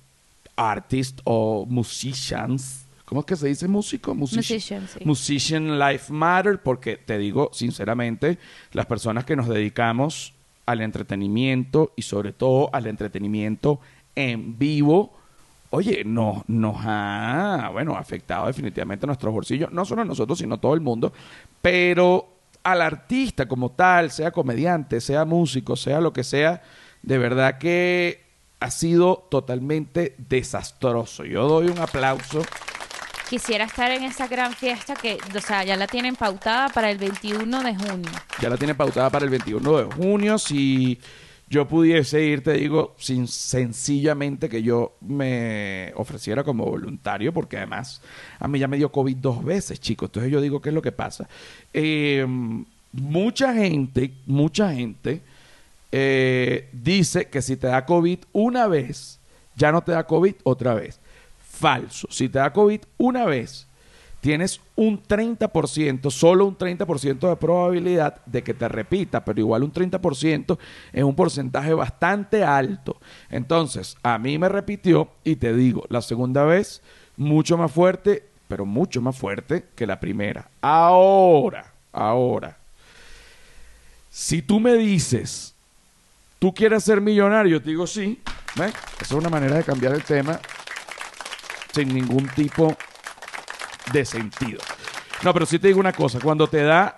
Artists 0.55 1.21
o 1.25 1.65
Musicians. 1.65 2.84
¿Cómo 3.05 3.21
es 3.21 3.25
que 3.27 3.35
se 3.35 3.47
dice 3.47 3.67
músico? 3.67 4.13
Musici- 4.15 4.37
Musician, 4.55 4.87
sí. 4.87 4.99
Musician 5.05 5.79
Life 5.79 6.11
Matter, 6.11 6.61
porque 6.61 6.97
te 6.97 7.17
digo 7.17 7.49
sinceramente, 7.53 8.37
las 8.71 8.85
personas 8.87 9.25
que 9.25 9.35
nos 9.35 9.47
dedicamos 9.47 10.33
al 10.65 10.81
entretenimiento 10.81 11.93
y 11.95 12.01
sobre 12.01 12.33
todo 12.33 12.69
al 12.73 12.87
entretenimiento 12.87 13.79
en 14.15 14.57
vivo, 14.57 15.13
oye, 15.69 16.03
nos, 16.03 16.47
nos 16.49 16.77
ha, 16.79 17.69
bueno, 17.71 17.95
afectado 17.95 18.47
definitivamente 18.47 19.05
nuestros 19.05 19.31
bolsillos, 19.33 19.71
no 19.71 19.85
solo 19.85 20.01
a 20.01 20.05
nosotros, 20.05 20.39
sino 20.39 20.55
a 20.55 20.57
todo 20.61 20.73
el 20.73 20.81
mundo, 20.81 21.13
pero 21.61 22.27
al 22.63 22.81
artista 22.81 23.47
como 23.47 23.69
tal, 23.71 24.09
sea 24.09 24.31
comediante, 24.31 24.99
sea 24.99 25.25
músico, 25.25 25.75
sea 25.75 26.01
lo 26.01 26.11
que 26.11 26.23
sea, 26.23 26.63
de 27.03 27.17
verdad 27.19 27.59
que 27.59 28.23
ha 28.59 28.71
sido 28.71 29.27
totalmente 29.29 30.15
desastroso. 30.17 31.23
Yo 31.25 31.47
doy 31.47 31.67
un 31.67 31.77
aplauso. 31.77 32.41
Quisiera 33.29 33.65
estar 33.65 33.91
en 33.91 34.03
esa 34.03 34.27
gran 34.27 34.53
fiesta 34.53 34.93
que, 34.95 35.17
o 35.35 35.41
sea, 35.41 35.63
ya 35.63 35.75
la 35.75 35.87
tienen 35.87 36.15
pautada 36.15 36.69
para 36.69 36.91
el 36.91 36.97
21 36.97 37.63
de 37.63 37.75
junio. 37.75 38.11
Ya 38.39 38.49
la 38.49 38.57
tiene 38.57 38.75
pautada 38.75 39.09
para 39.09 39.25
el 39.25 39.31
21 39.31 39.77
de 39.77 39.83
junio. 39.95 40.37
Si 40.37 40.99
yo 41.49 41.67
pudiese 41.67 42.23
ir, 42.23 42.43
te 42.43 42.53
digo, 42.53 42.95
sin, 42.99 43.27
sencillamente 43.27 44.49
que 44.49 44.61
yo 44.61 44.93
me 45.01 45.91
ofreciera 45.95 46.43
como 46.43 46.65
voluntario, 46.65 47.33
porque 47.33 47.57
además 47.57 48.01
a 48.39 48.47
mí 48.47 48.59
ya 48.59 48.67
me 48.67 48.77
dio 48.77 48.91
COVID 48.91 49.17
dos 49.17 49.43
veces, 49.43 49.79
chicos. 49.79 50.09
Entonces 50.09 50.31
yo 50.31 50.39
digo, 50.39 50.61
¿qué 50.61 50.69
es 50.69 50.75
lo 50.75 50.81
que 50.81 50.91
pasa? 50.91 51.27
Eh, 51.73 52.25
mucha 52.91 53.53
gente, 53.53 54.13
mucha 54.25 54.73
gente 54.73 55.21
eh, 55.91 56.67
dice 56.71 57.29
que 57.29 57.41
si 57.41 57.57
te 57.57 57.67
da 57.67 57.85
COVID 57.85 58.19
una 58.33 58.67
vez, 58.67 59.19
ya 59.55 59.71
no 59.71 59.81
te 59.81 59.93
da 59.93 60.05
COVID 60.05 60.35
otra 60.43 60.73
vez. 60.73 60.99
Falso. 61.55 62.07
Si 62.11 62.29
te 62.29 62.39
da 62.39 62.51
COVID 62.51 62.81
una 62.97 63.25
vez, 63.25 63.67
tienes 64.19 64.59
un 64.75 65.01
30%, 65.01 66.09
solo 66.09 66.45
un 66.45 66.57
30% 66.57 67.29
de 67.29 67.35
probabilidad 67.35 68.25
de 68.25 68.43
que 68.43 68.53
te 68.53 68.67
repita, 68.67 69.23
pero 69.23 69.39
igual 69.39 69.63
un 69.63 69.71
30% 69.71 70.57
es 70.91 71.03
un 71.03 71.15
porcentaje 71.15 71.73
bastante 71.73 72.43
alto. 72.43 72.99
Entonces, 73.29 73.95
a 74.03 74.17
mí 74.17 74.37
me 74.37 74.49
repitió 74.49 75.11
y 75.23 75.35
te 75.35 75.53
digo, 75.53 75.85
la 75.89 76.01
segunda 76.01 76.43
vez, 76.43 76.81
mucho 77.17 77.57
más 77.57 77.71
fuerte, 77.71 78.23
pero 78.47 78.65
mucho 78.65 79.01
más 79.01 79.15
fuerte 79.15 79.65
que 79.75 79.87
la 79.87 79.99
primera. 79.99 80.49
Ahora, 80.59 81.71
ahora, 81.93 82.57
si 84.09 84.41
tú 84.41 84.59
me 84.59 84.73
dices, 84.73 85.53
tú 86.39 86.53
quieres 86.53 86.83
ser 86.83 86.99
millonario, 86.99 87.61
te 87.61 87.69
digo 87.69 87.85
sí. 87.85 88.19
Esa 88.55 88.73
es 89.01 89.11
una 89.11 89.29
manera 89.29 89.57
de 89.57 89.63
cambiar 89.63 89.93
el 89.93 90.03
tema 90.03 90.39
sin 91.75 91.93
ningún 91.93 92.25
tipo 92.29 92.73
de 93.91 94.05
sentido. 94.05 94.59
No, 95.23 95.33
pero 95.33 95.45
sí 95.45 95.59
te 95.59 95.67
digo 95.67 95.81
una 95.81 95.91
cosa, 95.91 96.19
cuando 96.21 96.47
te 96.47 96.63
da 96.63 96.97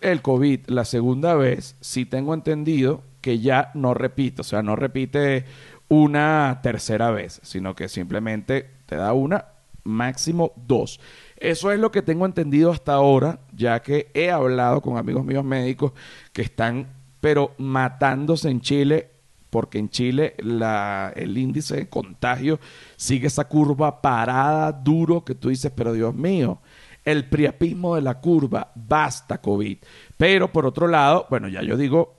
el 0.00 0.20
COVID 0.20 0.66
la 0.66 0.84
segunda 0.84 1.34
vez, 1.36 1.76
sí 1.80 2.06
tengo 2.06 2.34
entendido 2.34 3.02
que 3.20 3.38
ya 3.38 3.70
no 3.74 3.94
repite, 3.94 4.40
o 4.40 4.44
sea, 4.44 4.62
no 4.62 4.74
repite 4.74 5.44
una 5.88 6.58
tercera 6.60 7.12
vez, 7.12 7.40
sino 7.44 7.76
que 7.76 7.88
simplemente 7.88 8.68
te 8.86 8.96
da 8.96 9.12
una, 9.12 9.44
máximo 9.84 10.52
dos. 10.56 10.98
Eso 11.36 11.70
es 11.70 11.78
lo 11.78 11.92
que 11.92 12.02
tengo 12.02 12.26
entendido 12.26 12.72
hasta 12.72 12.94
ahora, 12.94 13.38
ya 13.54 13.80
que 13.80 14.10
he 14.12 14.32
hablado 14.32 14.80
con 14.80 14.96
amigos 14.96 15.24
míos 15.24 15.44
médicos 15.44 15.92
que 16.32 16.42
están, 16.42 16.88
pero 17.20 17.54
matándose 17.58 18.50
en 18.50 18.60
Chile 18.60 19.10
porque 19.56 19.78
en 19.78 19.88
Chile 19.88 20.34
la, 20.40 21.14
el 21.16 21.38
índice 21.38 21.76
de 21.76 21.88
contagio 21.88 22.60
sigue 22.96 23.28
esa 23.28 23.48
curva 23.48 24.02
parada, 24.02 24.70
duro, 24.70 25.24
que 25.24 25.34
tú 25.34 25.48
dices, 25.48 25.72
pero 25.74 25.94
Dios 25.94 26.14
mío, 26.14 26.60
el 27.06 27.24
priapismo 27.26 27.94
de 27.94 28.02
la 28.02 28.20
curva, 28.20 28.70
basta 28.74 29.38
COVID. 29.40 29.78
Pero 30.18 30.52
por 30.52 30.66
otro 30.66 30.88
lado, 30.88 31.26
bueno, 31.30 31.48
ya 31.48 31.62
yo 31.62 31.78
digo, 31.78 32.16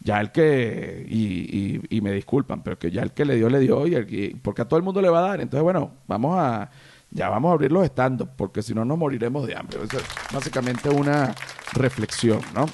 ya 0.00 0.18
el 0.18 0.32
que, 0.32 1.04
y, 1.06 1.76
y- 1.84 1.96
y 1.98 2.00
me 2.00 2.10
disculpan, 2.12 2.62
pero 2.62 2.78
que 2.78 2.90
ya 2.90 3.02
el 3.02 3.12
que 3.12 3.26
le 3.26 3.36
dio, 3.36 3.50
le 3.50 3.58
dio, 3.60 3.86
y 3.86 3.94
el 3.94 4.06
que- 4.06 4.34
porque 4.40 4.62
a 4.62 4.64
todo 4.64 4.78
el 4.78 4.82
mundo 4.84 5.02
le 5.02 5.10
va 5.10 5.18
a 5.18 5.28
dar. 5.28 5.42
Entonces, 5.42 5.62
bueno, 5.62 5.90
vamos 6.06 6.36
a, 6.38 6.70
ya 7.10 7.28
vamos 7.28 7.50
a 7.50 7.52
abrir 7.52 7.70
los 7.70 7.84
estandos, 7.84 8.30
porque 8.34 8.62
si 8.62 8.72
no 8.72 8.82
nos 8.86 8.96
moriremos 8.96 9.46
de 9.46 9.54
hambre. 9.56 9.76
Eso 9.84 9.98
es 9.98 10.04
básicamente 10.32 10.88
una 10.88 11.34
reflexión, 11.74 12.40
¿no? 12.54 12.64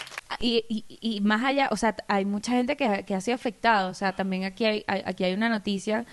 Y, 0.40 0.64
y, 0.68 0.84
y 1.00 1.20
más 1.20 1.44
allá, 1.44 1.68
o 1.70 1.76
sea, 1.76 1.96
hay 2.08 2.24
mucha 2.24 2.52
gente 2.52 2.76
que, 2.76 3.04
que 3.04 3.14
ha 3.14 3.20
sido 3.20 3.34
afectada. 3.34 3.88
O 3.88 3.94
sea, 3.94 4.14
también 4.16 4.44
aquí 4.44 4.64
hay, 4.64 4.84
aquí 4.86 5.24
hay 5.24 5.34
una 5.34 5.48
noticia 5.48 6.04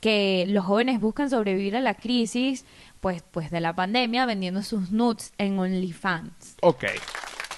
que 0.00 0.46
los 0.48 0.64
jóvenes 0.64 1.00
buscan 1.00 1.28
sobrevivir 1.28 1.76
a 1.76 1.80
la 1.80 1.94
crisis, 1.94 2.64
pues, 3.00 3.22
pues 3.30 3.50
de 3.50 3.60
la 3.60 3.74
pandemia, 3.74 4.24
vendiendo 4.26 4.62
sus 4.62 4.90
nudes 4.90 5.32
en 5.38 5.58
OnlyFans. 5.58 6.56
Ok. 6.62 6.84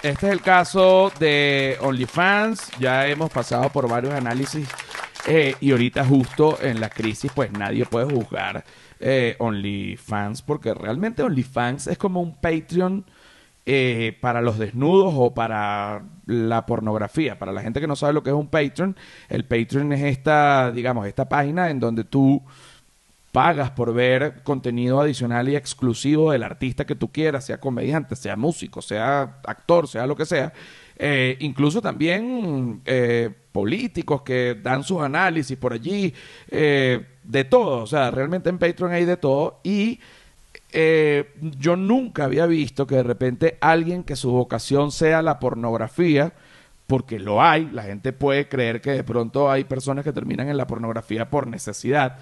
Este 0.01 0.27
es 0.27 0.33
el 0.33 0.41
caso 0.41 1.11
de 1.19 1.77
OnlyFans. 1.81 2.71
Ya 2.79 3.07
hemos 3.07 3.31
pasado 3.31 3.69
por 3.69 3.87
varios 3.89 4.13
análisis. 4.13 4.67
eh, 5.25 5.55
y 5.61 5.71
ahorita 5.71 6.05
justo 6.05 6.57
en 6.61 6.79
la 6.81 6.89
crisis, 6.89 7.31
pues 7.33 7.51
nadie 7.51 7.85
puede 7.85 8.13
juzgar 8.13 8.63
eh, 8.99 9.35
OnlyFans 9.39 10.41
porque 10.41 10.73
realmente 10.73 11.23
OnlyFans 11.23 11.87
es 11.87 11.97
como 11.97 12.21
un 12.21 12.35
Patreon 12.35 13.05
eh, 13.65 14.17
para 14.21 14.41
los 14.41 14.57
desnudos 14.57 15.13
o 15.15 15.33
para 15.33 16.03
la 16.25 16.65
pornografía. 16.65 17.39
Para 17.39 17.51
la 17.51 17.61
gente 17.61 17.79
que 17.79 17.87
no 17.87 17.95
sabe 17.95 18.13
lo 18.13 18.23
que 18.23 18.29
es 18.29 18.35
un 18.35 18.47
Patreon, 18.47 18.95
el 19.29 19.45
Patreon 19.45 19.93
es 19.93 20.01
esta, 20.03 20.71
digamos, 20.71 21.07
esta 21.07 21.29
página 21.29 21.69
en 21.69 21.79
donde 21.79 22.03
tú 22.03 22.43
pagas 23.33 23.71
por 23.71 23.93
ver 23.95 24.43
contenido 24.43 25.01
adicional 25.01 25.49
y 25.49 25.55
exclusivo 25.55 26.31
del 26.31 26.43
artista 26.43 26.85
que 26.85 26.93
tú 26.93 27.11
quieras, 27.11 27.45
sea 27.45 27.59
comediante, 27.59 28.15
sea 28.15 28.35
músico, 28.35 28.81
sea 28.81 29.39
actor, 29.43 29.87
sea 29.87 30.05
lo 30.05 30.15
que 30.15 30.25
sea. 30.25 30.53
Eh, 30.95 31.37
incluso 31.39 31.81
también 31.81 32.81
eh, 32.85 33.31
políticos 33.51 34.21
que 34.21 34.55
dan 34.61 34.83
sus 34.83 35.01
análisis 35.01 35.57
por 35.57 35.73
allí, 35.73 36.13
eh, 36.49 37.05
de 37.23 37.43
todo. 37.43 37.83
O 37.83 37.87
sea, 37.87 38.11
realmente 38.11 38.49
en 38.49 38.59
Patreon 38.59 38.91
hay 38.91 39.05
de 39.05 39.17
todo. 39.17 39.59
Y 39.63 39.99
eh, 40.73 41.31
yo 41.59 41.75
nunca 41.75 42.25
había 42.25 42.45
visto 42.45 42.85
que 42.87 42.95
de 42.95 43.03
repente 43.03 43.57
alguien 43.61 44.03
que 44.03 44.15
su 44.15 44.31
vocación 44.31 44.91
sea 44.91 45.21
la 45.21 45.39
pornografía, 45.39 46.33
porque 46.87 47.19
lo 47.19 47.41
hay, 47.41 47.69
la 47.71 47.83
gente 47.83 48.11
puede 48.13 48.47
creer 48.49 48.81
que 48.81 48.91
de 48.91 49.03
pronto 49.03 49.49
hay 49.49 49.63
personas 49.63 50.03
que 50.03 50.11
terminan 50.13 50.49
en 50.49 50.57
la 50.57 50.67
pornografía 50.67 51.29
por 51.29 51.47
necesidad, 51.47 52.17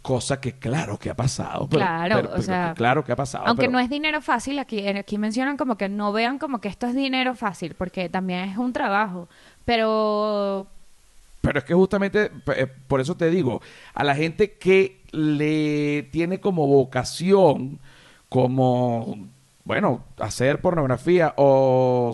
cosa 0.00 0.40
que 0.40 0.52
claro 0.52 0.98
que 0.98 1.10
ha 1.10 1.14
pasado. 1.16 1.68
pero- 1.68 1.80
Claro, 1.82 2.14
pero- 2.16 2.28
o 2.28 2.32
pero 2.32 2.42
sea, 2.42 2.68
que 2.70 2.74
claro 2.78 3.04
que 3.04 3.12
ha 3.12 3.16
pasado. 3.16 3.44
Aunque 3.46 3.62
pero- 3.62 3.72
no 3.72 3.80
es 3.80 3.90
dinero 3.90 4.22
fácil, 4.22 4.58
aquí, 4.58 4.86
aquí 4.88 5.18
mencionan 5.18 5.56
como 5.56 5.76
que 5.76 5.88
no 5.88 6.12
vean 6.12 6.38
como 6.38 6.60
que 6.60 6.68
esto 6.68 6.86
es 6.86 6.94
dinero 6.94 7.34
fácil, 7.34 7.74
porque 7.76 8.08
también 8.08 8.48
es 8.48 8.56
un 8.56 8.72
trabajo. 8.72 9.28
Pero 9.64 10.66
Pero 11.40 11.58
es 11.60 11.64
que 11.64 11.74
justamente, 11.74 12.30
eh, 12.56 12.66
por 12.88 13.00
eso 13.00 13.16
te 13.16 13.30
digo, 13.30 13.60
a 13.94 14.02
la 14.04 14.14
gente 14.16 14.52
que 14.52 15.00
le 15.12 16.02
tiene 16.10 16.40
como 16.40 16.66
vocación, 16.66 17.78
como, 18.28 19.28
bueno, 19.64 20.04
hacer 20.18 20.60
pornografía 20.60 21.34
o 21.36 22.12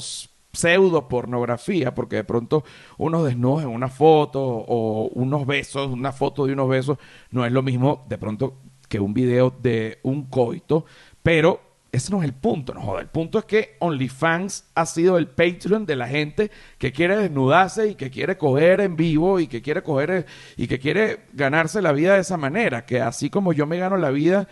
pseudo 0.52 1.08
pornografía, 1.08 1.94
porque 1.94 2.16
de 2.16 2.24
pronto 2.24 2.64
unos 2.96 3.24
desnudos 3.24 3.64
en 3.64 3.70
una 3.70 3.88
foto 3.88 4.40
o 4.42 5.08
unos 5.14 5.46
besos, 5.46 5.90
una 5.90 6.12
foto 6.12 6.46
de 6.46 6.52
unos 6.52 6.68
besos, 6.68 6.98
no 7.30 7.44
es 7.44 7.52
lo 7.52 7.62
mismo 7.62 8.04
de 8.08 8.18
pronto 8.18 8.58
que 8.88 9.00
un 9.00 9.14
video 9.14 9.50
de 9.50 9.98
un 10.02 10.24
coito, 10.24 10.84
pero 11.22 11.60
ese 11.94 12.10
no 12.10 12.18
es 12.18 12.24
el 12.24 12.34
punto, 12.34 12.74
no 12.74 12.82
joda. 12.82 13.00
El 13.00 13.08
punto 13.08 13.38
es 13.38 13.44
que 13.44 13.76
OnlyFans 13.78 14.64
ha 14.74 14.84
sido 14.84 15.16
el 15.16 15.28
Patreon 15.28 15.86
de 15.86 15.94
la 15.94 16.08
gente 16.08 16.50
que 16.76 16.92
quiere 16.92 17.16
desnudarse 17.16 17.88
y 17.88 17.94
que 17.94 18.10
quiere 18.10 18.36
coger 18.36 18.80
en 18.80 18.96
vivo 18.96 19.38
y 19.38 19.46
que 19.46 19.62
quiere 19.62 19.82
coger 19.82 20.26
y 20.56 20.66
que 20.66 20.80
quiere 20.80 21.26
ganarse 21.32 21.80
la 21.80 21.92
vida 21.92 22.14
de 22.14 22.20
esa 22.20 22.36
manera. 22.36 22.84
Que 22.84 23.00
así 23.00 23.30
como 23.30 23.52
yo 23.52 23.66
me 23.66 23.78
gano 23.78 23.96
la 23.96 24.10
vida 24.10 24.48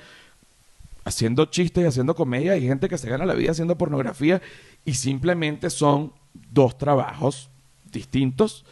haciendo 1.05 1.47
chistes 1.47 1.85
y 1.85 1.87
haciendo 1.87 2.15
comedia, 2.15 2.53
hay 2.53 2.67
gente 2.67 2.89
que 2.89 2.99
se 2.99 3.09
gana 3.09 3.27
la 3.27 3.35
vida 3.35 3.51
haciendo 3.51 3.77
pornografía 3.77 4.41
y 4.85 4.95
simplemente 4.95 5.71
son 5.71 6.13
dos 6.53 6.79
trabajos 6.79 7.51
distintos, 7.91 8.65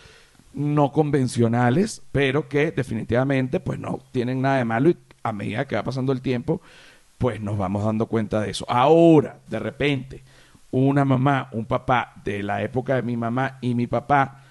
no 0.55 0.93
convencionales, 0.93 2.03
pero 2.13 2.49
que 2.49 2.73
definitivamente 2.73 3.61
pues 3.61 3.79
no 3.79 4.01
tienen 4.13 4.41
nada 4.41 4.59
de 4.59 4.65
malo 4.65 4.91
y 4.91 4.97
a 5.23 5.33
medida 5.33 5.67
que 5.67 5.77
va 5.77 5.83
pasando 5.83 6.13
el 6.13 6.23
tiempo, 6.23 6.61
pues 7.19 7.41
nos 7.41 7.59
vamos 7.59 7.85
dando 7.85 8.07
cuenta 8.07 8.41
de 8.41 8.51
eso. 8.51 8.65
Ahora, 8.69 9.39
de 9.49 9.59
repente, 9.59 10.23
una 10.71 11.05
mamá, 11.05 11.49
un 11.53 11.67
papá 11.67 12.15
de 12.25 12.43
la 12.43 12.63
época 12.63 12.97
de 12.97 13.03
mi 13.03 13.17
mamá 13.17 13.59
y 13.61 13.75
mi 13.75 13.87
papá, 13.87 14.45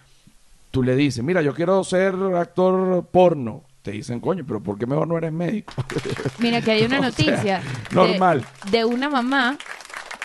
tú 0.71 0.83
le 0.83 0.95
dices, 0.95 1.23
mira, 1.23 1.41
yo 1.41 1.53
quiero 1.53 1.83
ser 1.83 2.13
actor 2.35 3.05
porno. 3.11 3.63
Te 3.89 3.95
dicen, 3.95 4.19
coño, 4.19 4.43
pero 4.45 4.59
¿por 4.61 4.77
qué 4.77 4.85
mejor 4.85 5.07
no 5.07 5.17
eres 5.17 5.31
médico? 5.31 5.73
Mira, 6.37 6.61
que 6.61 6.69
hay 6.69 6.83
una 6.83 6.99
sea, 6.99 7.07
noticia 7.09 7.59
de- 7.89 7.95
normal. 7.95 8.45
De, 8.69 8.85
una 8.85 9.09
mamá 9.09 9.57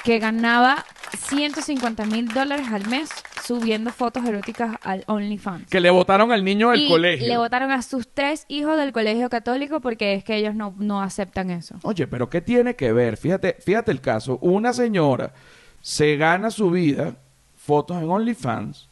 que 0.05 0.19
ganaba 0.19 0.85
150 1.17 2.05
mil 2.05 2.29
dólares 2.29 2.67
al 2.71 2.87
mes 2.89 3.09
subiendo 3.43 3.91
fotos 3.91 4.23
eróticas 4.27 4.77
al 4.83 5.03
OnlyFans. 5.07 5.69
que 5.71 5.81
le 5.81 5.89
votaron 5.89 6.31
al 6.31 6.45
niño 6.45 6.71
del 6.73 6.81
y 6.83 6.89
colegio. 6.89 7.27
le 7.27 7.39
votaron 7.39 7.71
a 7.71 7.81
sus 7.81 8.07
tres 8.07 8.45
hijos 8.49 8.77
del 8.77 8.93
colegio 8.93 9.31
católico 9.31 9.81
porque 9.81 10.13
es 10.15 10.25
que 10.25 10.37
ellos 10.37 10.55
no, 10.55 10.75
no 10.79 11.01
aceptan 11.01 11.51
eso. 11.51 11.77
Oye, 11.85 12.07
pero 12.07 12.29
¿qué 12.29 12.43
tiene 12.43 12.77
que 12.77 12.93
ver? 12.93 13.17
Fíjate, 13.17 13.57
fíjate 13.65 13.93
el 13.93 14.03
caso. 14.03 14.39
Una 14.43 14.75
señora 14.75 15.33
se 15.81 16.17
gana 16.17 16.51
su 16.51 16.71
vida, 16.71 17.15
fotos 17.57 17.97
en 18.03 18.11
OnlyFans, 18.11 18.89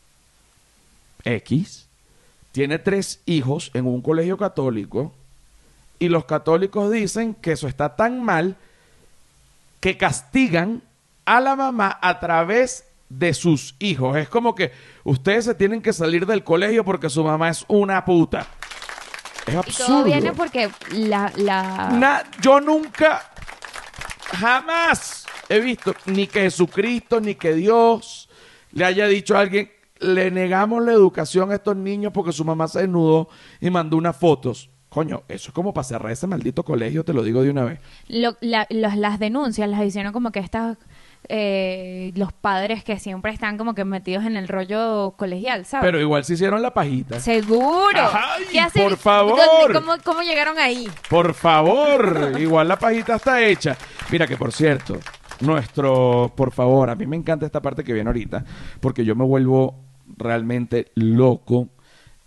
X, 1.25 1.82
tiene 2.53 2.79
tres 2.79 3.21
hijos 3.27 3.71
en 3.75 3.87
un 3.87 4.01
colegio 4.03 4.37
católico, 4.39 5.13
y 5.99 6.09
los 6.09 6.25
católicos 6.25 6.91
dicen 6.91 7.35
que 7.35 7.53
eso 7.53 7.69
está 7.69 7.97
tan 7.97 8.23
mal 8.23 8.57
que 9.81 9.97
castigan 9.97 10.83
a 11.25 11.41
la 11.41 11.57
mamá 11.57 11.99
a 12.03 12.19
través 12.21 12.85
de 13.09 13.35
sus 13.35 13.75
hijos. 13.79 14.17
Es 14.17 14.29
como 14.29 14.55
que 14.55 14.73
ustedes 15.05 15.45
se 15.45 15.55
tienen 15.55 15.81
que 15.83 15.93
salir 15.93 16.27
del 16.27 16.43
colegio 16.45 16.85
porque 16.85 17.09
su 17.11 17.23
mamá 17.23 17.51
es 17.51 17.65
una 17.69 18.05
puta. 18.05 18.47
Es 19.47 19.55
Y 19.55 19.57
absurdo. 19.57 19.87
todo 19.87 20.05
viene 20.05 20.33
porque 20.33 20.71
la... 20.93 21.33
la... 21.37 21.91
Na- 21.93 22.25
yo 22.41 22.61
nunca, 22.61 23.23
jamás 24.39 25.27
he 25.49 25.61
visto 25.61 25.95
ni 26.07 26.27
que 26.27 26.43
Jesucristo 26.43 27.21
ni 27.21 27.35
que 27.35 27.55
Dios 27.55 28.29
le 28.73 28.85
haya 28.85 29.07
dicho 29.07 29.37
a 29.37 29.41
alguien, 29.41 29.71
le 30.03 30.31
negamos 30.31 30.85
la 30.85 30.93
educación 30.93 31.51
a 31.51 31.55
estos 31.55 31.77
niños 31.77 32.13
porque 32.13 32.33
su 32.33 32.45
mamá 32.45 32.69
se 32.69 32.81
desnudó 32.81 33.29
y 33.61 33.71
mandó 33.71 33.97
unas 33.97 34.17
fotos. 34.17 34.69
Coño, 34.89 35.23
eso 35.29 35.49
es 35.49 35.55
como 35.55 35.73
para 35.73 35.85
cerrar 35.85 36.13
ese 36.13 36.27
maldito 36.27 36.65
colegio, 36.65 37.03
te 37.05 37.15
lo 37.15 37.23
digo 37.23 37.43
de 37.43 37.51
una 37.51 37.65
vez. 37.65 37.81
lo- 38.09 38.37
la- 38.43 38.67
los- 38.69 38.97
las 38.97 39.19
denuncias 39.19 39.69
las 39.71 39.83
hicieron 39.85 40.13
como 40.13 40.31
que 40.33 40.41
estas 40.41 40.77
eh, 41.29 42.11
los 42.17 42.33
padres 42.33 42.83
que 42.83 42.99
siempre 42.99 43.33
están 43.33 43.57
como 43.57 43.75
que 43.77 43.85
metidos 43.85 44.25
en 44.25 44.37
el 44.37 44.49
rollo 44.49 45.13
colegial, 45.17 45.65
¿sabes? 45.65 45.87
Pero 45.87 46.01
igual 46.01 46.25
se 46.25 46.35
hicieron 46.35 46.61
la 46.61 46.75
pajita. 46.75 47.21
Seguro. 47.21 48.11
Ay, 48.13 48.43
¿Qué 48.51 48.59
hacen? 48.61 48.83
por 48.83 48.97
favor. 48.99 49.39
¿Dónde- 49.39 49.79
¿Cómo, 49.81 49.93
cómo 50.05 50.23
llegaron 50.23 50.59
ahí? 50.59 50.89
Por 51.09 51.33
favor, 51.33 52.33
igual 52.41 52.67
la 52.67 52.77
pajita 52.77 53.15
está 53.15 53.41
hecha. 53.41 53.77
Mira 54.11 54.27
que 54.27 54.37
por 54.37 54.53
cierto, 54.53 54.99
nuestro, 55.41 56.33
por 56.37 56.51
favor, 56.53 56.91
a 56.91 56.95
mí 56.97 57.07
me 57.07 57.17
encanta 57.17 57.47
esta 57.47 57.63
parte 57.63 57.85
que 57.85 57.93
viene 57.93 58.09
ahorita, 58.09 58.45
porque 58.81 59.05
yo 59.05 59.15
me 59.15 59.25
vuelvo 59.25 59.77
realmente 60.17 60.91
loco. 60.95 61.69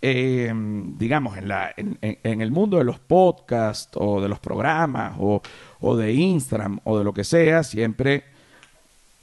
eh, 0.02 0.52
digamos, 0.98 1.36
en, 1.38 1.48
la, 1.48 1.72
en, 1.76 2.40
el 2.40 2.50
mundo 2.52 2.78
de 2.78 2.84
los 2.84 2.98
podcasts 2.98 3.90
o 3.94 4.20
de 4.20 4.28
los 4.28 4.38
programas 4.40 5.16
o, 5.18 5.42
o 5.80 5.96
de 5.96 6.12
Instagram 6.12 6.80
o 6.84 6.98
de 6.98 7.04
lo 7.04 7.12
que 7.12 7.24
sea, 7.24 7.62
siempre 7.64 8.24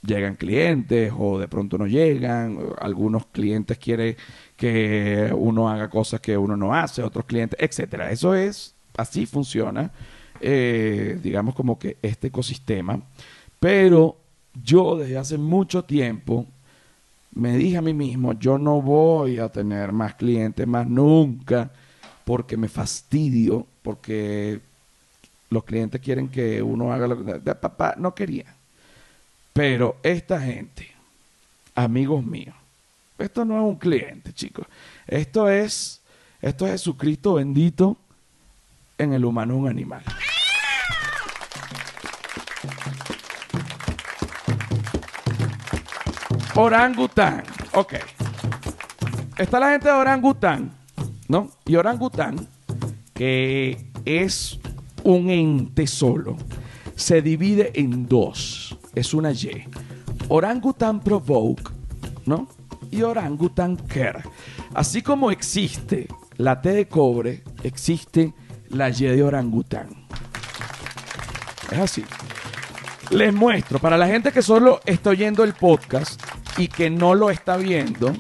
llegan 0.05 0.36
clientes 0.36 1.13
o 1.17 1.39
de 1.39 1.48
pronto 1.48 1.77
no 1.77 1.88
llegan. 1.88 2.60
Algunos 2.79 3.25
clientes 3.27 3.77
quieren 3.77 4.15
que 4.58 5.32
uno 5.36 5.70
haga 5.70 5.89
cosas 5.89 6.20
que 6.20 6.38
uno 6.38 6.58
no 6.58 6.74
hace, 6.74 7.03
otros 7.03 7.25
clientes, 7.25 7.58
etcétera. 7.62 8.12
Eso 8.12 8.36
es, 8.36 8.75
así 8.98 9.25
funciona, 9.25 9.91
eh, 10.41 11.17
digamos 11.22 11.55
como 11.55 11.79
que 11.79 11.98
este 12.01 12.27
ecosistema. 12.27 13.00
Pero 13.59 14.18
yo 14.61 14.98
desde 14.98 15.18
hace 15.18 15.38
mucho 15.38 15.83
tiempo 15.85 16.48
me 17.35 17.57
dije 17.57 17.77
a 17.77 17.81
mí 17.81 17.93
mismo, 17.93 18.33
yo 18.33 18.57
no 18.57 18.81
voy 18.81 19.39
a 19.39 19.50
tener 19.50 19.91
más 19.91 20.15
clientes 20.15 20.67
más 20.67 20.87
nunca 20.87 21.72
porque 22.25 22.57
me 22.57 22.67
fastidio, 22.67 23.65
porque 23.81 24.59
los 25.50 25.63
clientes 25.63 26.01
quieren 26.01 26.29
que 26.29 26.61
uno 26.61 26.93
haga 26.93 27.07
lo 27.07 27.24
que... 27.24 27.55
Papá, 27.55 27.96
no 27.98 28.15
quería. 28.15 28.55
Pero 29.51 29.98
esta 30.03 30.41
gente, 30.41 30.89
amigos 31.75 32.25
míos, 32.25 32.55
esto 33.19 33.46
no 33.46 33.57
es 33.57 33.63
un 33.63 33.75
cliente, 33.75 34.33
chicos. 34.33 34.65
Esto 35.07 35.50
es, 35.50 36.01
esto 36.41 36.65
es 36.65 36.72
Jesucristo 36.74 37.35
bendito 37.35 37.98
en 38.98 39.13
el 39.13 39.25
humano 39.25 39.57
un 39.57 39.67
animal. 39.67 40.03
Orangután. 46.55 47.44
Ok. 47.74 47.96
Está 49.37 49.59
la 49.59 49.72
gente 49.72 49.87
de 49.87 49.96
orangután, 49.96 50.72
¿no? 51.27 51.50
Y 51.66 51.75
orangután, 51.75 52.48
que 53.16 53.89
es 54.05 54.59
un 55.03 55.31
ente 55.31 55.87
solo, 55.87 56.37
se 56.96 57.24
divide 57.24 57.72
en 57.74 58.07
dos. 58.07 58.77
Es 58.94 59.16
una 59.16 59.31
Y. 59.31 59.66
Orangutan 60.27 61.00
Provoke, 61.00 61.72
¿no? 62.27 62.48
Y 62.92 63.01
Orangutan 63.01 63.75
Care. 63.75 64.22
Así 64.75 65.01
como 65.01 65.31
existe 65.31 66.07
la 66.37 66.61
T 66.61 66.70
de 66.72 66.87
cobre, 66.87 67.44
existe 67.63 68.35
la 68.70 68.89
Y 68.89 69.05
de 69.05 69.24
orangután. 69.24 70.05
Es 71.72 71.79
así. 71.79 72.05
Les 73.09 73.33
muestro, 73.33 73.79
para 73.79 73.98
la 73.98 74.05
gente 74.07 74.31
que 74.31 74.44
solo 74.44 74.79
está 74.85 75.09
oyendo 75.09 75.44
el 75.44 75.53
podcast 75.53 76.22
y 76.57 76.68
que 76.68 76.89
no 76.89 77.16
lo 77.16 77.29
está 77.29 77.55
viendo, 77.57 78.11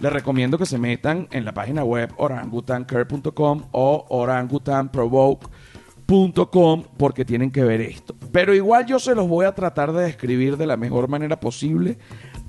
les 0.00 0.12
recomiendo 0.12 0.58
que 0.58 0.66
se 0.66 0.78
metan 0.78 1.28
en 1.30 1.44
la 1.44 1.54
página 1.54 1.84
web 1.84 2.12
orangutancare.com 2.16 3.62
o 3.72 4.06
orangutanprovoke.com 4.08 6.84
porque 6.96 7.24
tienen 7.24 7.50
que 7.50 7.64
ver 7.64 7.80
esto. 7.80 8.14
Pero 8.32 8.54
igual 8.54 8.86
yo 8.86 8.98
se 8.98 9.14
los 9.14 9.28
voy 9.28 9.46
a 9.46 9.54
tratar 9.54 9.92
de 9.92 10.04
describir 10.04 10.56
de 10.56 10.66
la 10.66 10.76
mejor 10.76 11.08
manera 11.08 11.38
posible 11.40 11.98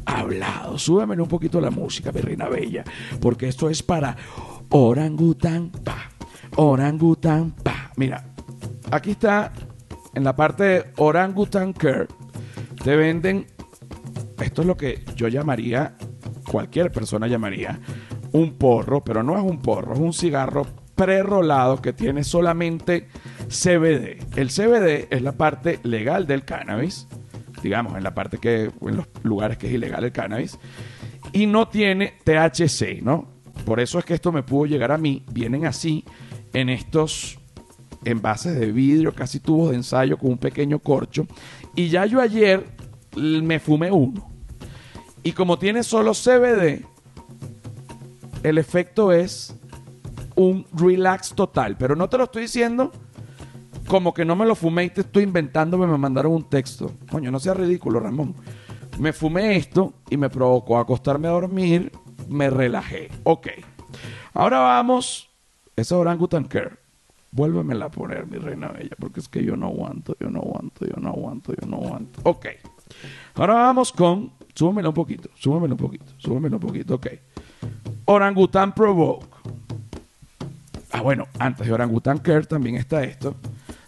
hablado. 0.05 0.77
Súbeme 0.77 1.21
un 1.21 1.27
poquito 1.27 1.61
la 1.61 1.71
música, 1.71 2.11
mi 2.11 2.21
reina 2.21 2.47
bella, 2.47 2.83
porque 3.19 3.47
esto 3.47 3.69
es 3.69 3.83
para 3.83 4.15
orangutan 4.69 5.69
pa. 5.69 6.09
Orangutan 6.55 7.51
pa. 7.51 7.91
Mira, 7.97 8.23
aquí 8.89 9.11
está 9.11 9.51
en 10.13 10.23
la 10.23 10.35
parte 10.35 10.63
de 10.63 10.85
Orangutan 10.97 11.73
Care. 11.73 12.07
Te 12.83 12.95
venden, 12.95 13.47
esto 14.39 14.62
es 14.62 14.67
lo 14.67 14.78
que 14.78 15.04
yo 15.15 15.28
llamaría, 15.28 15.97
cualquier 16.50 16.91
persona 16.91 17.28
llamaría, 17.28 17.80
un 18.32 18.54
porro, 18.58 19.04
pero 19.04 19.23
no 19.23 19.38
es 19.38 19.43
un 19.43 19.62
porro, 19.62 19.93
es 19.93 20.00
un 20.00 20.13
cigarro 20.13 20.65
prerolado 20.95 21.82
que 21.82 21.93
tiene 21.93 22.23
solamente 22.23 23.08
CBD. 23.47 24.17
El 24.36 24.50
CBD 24.50 25.08
es 25.10 25.21
la 25.21 25.34
parte 25.34 25.80
legal 25.84 26.28
del 26.28 26.43
cannabis, 26.43 27.08
digamos, 27.62 27.95
en 27.95 28.04
la 28.04 28.13
parte 28.13 28.38
que, 28.38 28.71
en 28.82 28.97
los 28.97 29.08
lugares 29.23 29.58
que 29.58 29.67
es 29.67 29.73
ilegal 29.73 30.04
el 30.04 30.12
cannabis, 30.12 30.58
y 31.34 31.45
no 31.45 31.67
tiene 31.67 32.13
THC, 32.23 33.02
¿no? 33.02 33.28
Por 33.65 33.80
eso 33.80 34.00
es 34.00 34.06
que 34.06 34.13
esto 34.13 34.32
me 34.32 34.43
pudo 34.43 34.65
llegar 34.65 34.91
a 34.91 34.97
mí, 34.97 35.23
vienen 35.32 35.65
así 35.65 36.04
en 36.54 36.69
estos 36.69 37.39
envases 38.06 38.58
de 38.60 38.71
vidrio, 38.71 39.13
casi 39.13 39.39
tubos 39.39 39.71
de 39.71 39.76
ensayo 39.76 40.17
con 40.17 40.32
un 40.32 40.38
pequeño 40.38 40.80
corcho. 40.80 41.28
Y 41.76 41.89
ya 41.89 42.06
yo 42.06 42.21
ayer 42.21 42.76
me 43.17 43.60
fumé 43.60 43.91
uno. 43.91 44.30
Y 45.23 45.34
como 45.34 45.60
tiene 45.60 45.84
solo 45.84 46.13
CBD, 46.13 46.86
el 48.43 48.58
efecto 48.58 49.12
es 49.12 49.56
un 50.36 50.65
relax 50.73 51.34
total. 51.34 51.75
Pero 51.77 51.95
no 51.95 52.08
te 52.10 52.17
lo 52.17 52.25
estoy 52.25 52.43
diciendo 52.43 52.91
como 53.88 54.13
que 54.13 54.25
no 54.25 54.36
me 54.36 54.45
lo 54.45 54.56
fumé 54.56 54.84
y 54.86 54.89
te 54.89 55.01
estoy 55.01 55.23
inventando, 55.23 55.77
me 55.77 55.88
mandaron 55.97 56.34
un 56.34 56.43
texto. 56.43 56.91
Coño, 57.10 57.32
no 57.32 57.39
sea 57.39 57.53
ridículo, 57.53 57.99
Ramón. 57.99 58.36
Me 58.99 59.13
fumé 59.13 59.56
esto 59.56 59.93
y 60.10 60.17
me 60.17 60.30
provocó 60.30 60.77
acostarme 60.77 61.27
a 61.27 61.32
dormir, 61.32 61.91
me 62.27 62.49
relajé. 62.49 63.10
Ok. 63.23 63.47
Ahora 64.34 64.60
vamos. 64.60 65.30
Esa 65.75 65.97
orangutan 65.97 66.45
care. 66.45 66.77
Vuélvemela 67.32 67.86
a 67.86 67.91
poner, 67.91 68.25
mi 68.25 68.38
reina 68.38 68.69
bella, 68.69 68.95
porque 68.99 69.19
es 69.19 69.27
que 69.27 69.43
yo 69.43 69.56
no 69.56 69.67
aguanto, 69.67 70.15
yo 70.19 70.30
no 70.30 70.39
aguanto, 70.39 70.86
yo 70.86 70.95
no 70.99 71.10
aguanto, 71.10 71.53
yo 71.53 71.67
no 71.67 71.77
aguanto. 71.77 72.19
Ok. 72.23 72.47
Ahora 73.36 73.54
vamos 73.54 73.91
con. 73.91 74.32
Súbemela 74.54 74.89
un 74.89 74.95
poquito, 74.95 75.30
súbemela 75.36 75.76
un 75.76 75.78
poquito, 75.78 76.06
súbemela 76.17 76.56
un 76.56 76.62
poquito, 76.62 76.95
ok. 76.95 77.08
Orangutan 78.06 78.73
Provoke. 78.73 79.28
Ah, 80.91 81.02
bueno, 81.02 81.28
antes 81.38 81.67
de 81.67 81.73
Orangutan 81.73 82.17
Care 82.19 82.45
también 82.45 82.76
está 82.76 83.04
esto. 83.04 83.36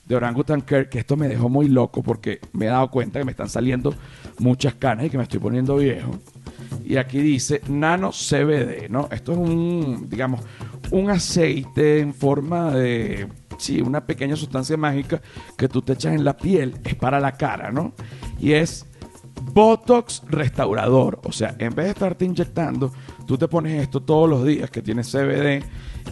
De 0.05 0.15
Orangutan 0.15 0.61
Care, 0.61 0.89
que 0.89 0.99
esto 0.99 1.15
me 1.15 1.27
dejó 1.27 1.49
muy 1.49 1.67
loco 1.67 2.03
porque 2.03 2.39
me 2.53 2.65
he 2.65 2.69
dado 2.69 2.91
cuenta 2.91 3.19
que 3.19 3.25
me 3.25 3.31
están 3.31 3.49
saliendo 3.49 3.95
muchas 4.39 4.75
canas 4.75 5.05
y 5.05 5.09
que 5.09 5.17
me 5.17 5.23
estoy 5.23 5.39
poniendo 5.39 5.75
viejo. 5.77 6.11
Y 6.85 6.97
aquí 6.97 7.19
dice 7.19 7.61
nano 7.67 8.11
CBD, 8.11 8.89
¿no? 8.89 9.07
Esto 9.11 9.31
es 9.31 9.37
un, 9.37 10.09
digamos, 10.09 10.41
un 10.91 11.09
aceite 11.09 11.99
en 11.99 12.13
forma 12.13 12.71
de, 12.71 13.27
sí, 13.57 13.81
una 13.81 14.05
pequeña 14.05 14.35
sustancia 14.35 14.75
mágica 14.77 15.21
que 15.57 15.67
tú 15.69 15.81
te 15.81 15.93
echas 15.93 16.13
en 16.15 16.23
la 16.23 16.35
piel, 16.35 16.75
es 16.83 16.95
para 16.95 17.19
la 17.19 17.33
cara, 17.33 17.71
¿no? 17.71 17.93
Y 18.39 18.53
es 18.53 18.85
Botox 19.53 20.23
restaurador. 20.27 21.19
O 21.23 21.31
sea, 21.31 21.55
en 21.59 21.73
vez 21.73 21.85
de 21.85 21.91
estarte 21.91 22.25
inyectando, 22.25 22.91
Tú 23.29 23.37
te 23.37 23.47
pones 23.47 23.79
esto 23.83 24.01
todos 24.01 24.27
los 24.27 24.43
días, 24.43 24.71
que 24.71 24.81
tiene 24.81 25.03
CBD 25.03 25.63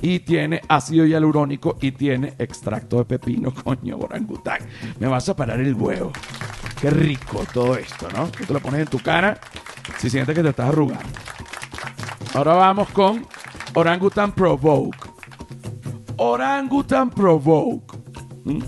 y 0.04 0.20
tiene 0.20 0.62
ácido 0.68 1.04
hialurónico 1.04 1.76
y 1.82 1.92
tiene 1.92 2.36
extracto 2.38 3.00
de 3.00 3.06
pepino, 3.06 3.52
coño, 3.64 3.98
orangután. 3.98 4.60
Me 5.00 5.08
vas 5.08 5.28
a 5.28 5.36
parar 5.36 5.60
el 5.60 5.74
huevo. 5.74 6.12
Qué 6.80 6.92
rico 6.92 7.44
todo 7.52 7.76
esto, 7.76 8.08
¿no? 8.16 8.28
Tú 8.28 8.46
te 8.46 8.54
lo 8.54 8.60
pones 8.60 8.82
en 8.82 8.88
tu 8.88 9.00
cara 9.00 9.40
si 9.98 10.12
sientes 10.12 10.36
que 10.36 10.44
te 10.44 10.50
estás 10.50 10.70
arrugando. 10.70 11.10
Ahora 12.36 12.54
vamos 12.54 12.88
con 12.90 13.26
Orangutan 13.74 14.32
Provoke. 14.32 15.10
Orangutan 16.18 17.10
Provoke. 17.10 17.98
¿Mm? 18.44 18.60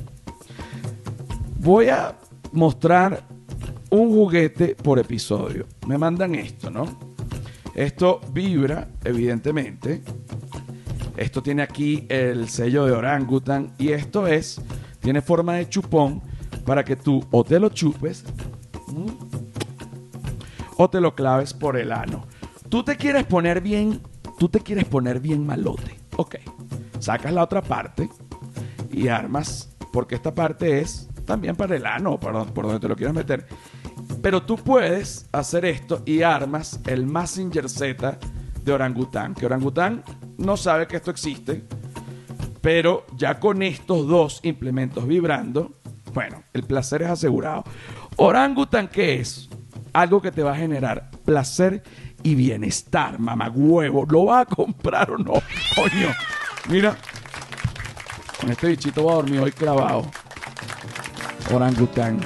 Voy 1.59 1.89
a 1.89 2.15
mostrar 2.51 3.28
un 3.89 4.09
juguete 4.09 4.75
por 4.75 4.99
episodio. 4.99 5.67
Me 5.87 5.97
mandan 5.97 6.35
esto, 6.35 6.69
¿no? 6.69 6.85
Esto 7.73 8.21
vibra, 8.31 8.89
evidentemente. 9.03 10.01
Esto 11.17 11.43
tiene 11.43 11.61
aquí 11.61 12.05
el 12.09 12.49
sello 12.49 12.85
de 12.85 12.93
orangutan 12.93 13.73
y 13.77 13.89
esto 13.89 14.25
es, 14.27 14.61
tiene 15.01 15.21
forma 15.21 15.55
de 15.55 15.67
chupón 15.67 16.21
para 16.65 16.83
que 16.83 16.95
tú 16.95 17.25
o 17.31 17.43
te 17.43 17.59
lo 17.59 17.69
chupes 17.69 18.23
o 20.77 20.89
te 20.89 21.01
lo 21.01 21.13
claves 21.13 21.53
por 21.53 21.77
el 21.77 21.91
ano. 21.91 22.25
Tú 22.69 22.83
te 22.83 22.95
quieres 22.95 23.25
poner 23.25 23.59
bien, 23.61 24.01
tú 24.37 24.47
te 24.47 24.61
quieres 24.61 24.85
poner 24.85 25.19
bien 25.19 25.45
malote. 25.45 25.99
Ok, 26.15 26.35
sacas 26.99 27.33
la 27.33 27.43
otra 27.43 27.61
parte 27.61 28.09
y 28.91 29.09
armas, 29.09 29.75
porque 29.91 30.15
esta 30.15 30.33
parte 30.33 30.79
es 30.79 31.09
también 31.25 31.55
para 31.55 31.75
el 31.75 31.85
ano, 31.85 32.17
donde, 32.21 32.51
por 32.51 32.65
donde 32.65 32.79
te 32.79 32.87
lo 32.87 32.95
quieras 32.95 33.15
meter. 33.15 33.45
Pero 34.21 34.43
tú 34.43 34.57
puedes 34.57 35.27
hacer 35.31 35.65
esto 35.65 36.03
y 36.05 36.21
armas 36.21 36.79
el 36.85 37.05
Messenger 37.05 37.69
Z 37.69 38.19
de 38.63 38.71
orangután. 38.71 39.33
Que 39.33 39.45
orangután 39.45 40.03
no 40.37 40.57
sabe 40.57 40.87
que 40.87 40.97
esto 40.97 41.11
existe, 41.11 41.63
pero 42.61 43.05
ya 43.15 43.39
con 43.39 43.61
estos 43.61 44.07
dos 44.07 44.39
implementos 44.43 45.07
vibrando, 45.07 45.73
bueno, 46.13 46.43
el 46.53 46.63
placer 46.63 47.03
es 47.03 47.09
asegurado. 47.09 47.63
Orangután, 48.17 48.87
¿qué 48.87 49.19
es? 49.19 49.49
Algo 49.93 50.21
que 50.21 50.31
te 50.31 50.43
va 50.43 50.51
a 50.51 50.57
generar 50.57 51.09
placer 51.23 51.83
y 52.21 52.35
bienestar, 52.35 53.19
mamagüevo. 53.19 54.05
¿Lo 54.09 54.25
vas 54.25 54.41
a 54.41 54.45
comprar 54.45 55.11
o 55.11 55.17
no? 55.17 55.33
Coño, 55.75 56.09
mira, 56.69 56.97
con 58.39 58.51
este 58.51 58.67
bichito 58.67 59.03
voy 59.03 59.11
a 59.13 59.15
dormir 59.15 59.39
hoy 59.39 59.51
clavado. 59.51 60.05
Orangután. 61.53 62.19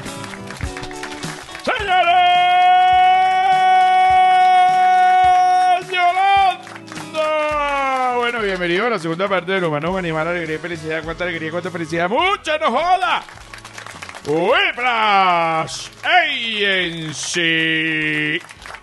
Bienvenido 8.64 8.88
a 8.88 8.92
la 8.92 9.00
segunda 9.00 9.28
parte 9.28 9.52
del 9.52 9.66
humano 9.66 9.98
animal, 9.98 10.26
alegría 10.26 10.56
y 10.56 10.60
felicidad. 10.60 11.04
¿Cuánta 11.04 11.26
alegría, 11.26 11.52
cuánta 11.52 11.70
felicidad? 11.70 12.10
¡Mucha 12.10 12.58
no 12.60 12.72
joda! 12.72 13.22
Whiplash 14.26 15.90
Agency. 16.02 17.42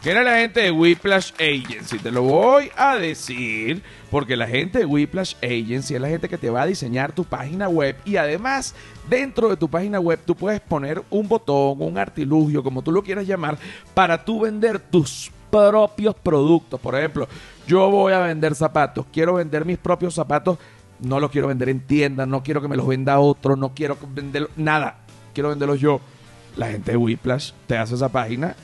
¿Quién 0.02 0.18
es 0.18 0.24
la 0.24 0.36
gente 0.36 0.60
de 0.60 0.70
Whiplash 0.70 1.32
Agency? 1.38 1.98
Te 1.98 2.10
lo 2.10 2.24
voy 2.24 2.70
a 2.76 2.96
decir 2.96 3.82
porque 4.10 4.36
la 4.36 4.46
gente 4.46 4.80
de 4.80 4.84
Whiplash 4.84 5.36
Agency 5.36 5.94
es 5.94 6.00
la 6.02 6.08
gente 6.08 6.28
que 6.28 6.36
te 6.36 6.50
va 6.50 6.60
a 6.60 6.66
diseñar 6.66 7.12
tu 7.12 7.24
página 7.24 7.70
web 7.70 7.96
y 8.04 8.16
además 8.16 8.74
dentro 9.08 9.48
de 9.48 9.56
tu 9.56 9.70
página 9.70 9.98
web 9.98 10.20
tú 10.26 10.34
puedes 10.34 10.60
poner 10.60 11.02
un 11.08 11.26
botón, 11.26 11.80
un 11.80 11.96
artilugio, 11.96 12.62
como 12.62 12.82
tú 12.82 12.92
lo 12.92 13.02
quieras 13.02 13.26
llamar, 13.26 13.56
para 13.94 14.26
tú 14.26 14.40
vender 14.40 14.78
tus 14.78 15.30
propios 15.50 16.14
productos. 16.14 16.80
Por 16.80 16.96
ejemplo, 16.96 17.28
yo 17.66 17.90
voy 17.90 18.12
a 18.12 18.20
vender 18.20 18.54
zapatos, 18.54 19.06
quiero 19.12 19.34
vender 19.34 19.64
mis 19.64 19.78
propios 19.78 20.14
zapatos, 20.14 20.58
no 21.00 21.20
los 21.20 21.30
quiero 21.30 21.48
vender 21.48 21.68
en 21.68 21.80
tiendas, 21.80 22.28
no 22.28 22.42
quiero 22.42 22.60
que 22.60 22.68
me 22.68 22.76
los 22.76 22.86
venda 22.86 23.18
otro, 23.18 23.56
no 23.56 23.74
quiero 23.74 23.96
vender 24.14 24.48
nada, 24.56 24.98
quiero 25.34 25.50
venderlos 25.50 25.80
yo. 25.80 26.00
La 26.56 26.68
gente 26.68 26.92
de 26.92 26.96
Whiplash 26.96 27.52
te 27.66 27.78
hace 27.78 27.94
esa 27.94 28.08
página 28.08 28.56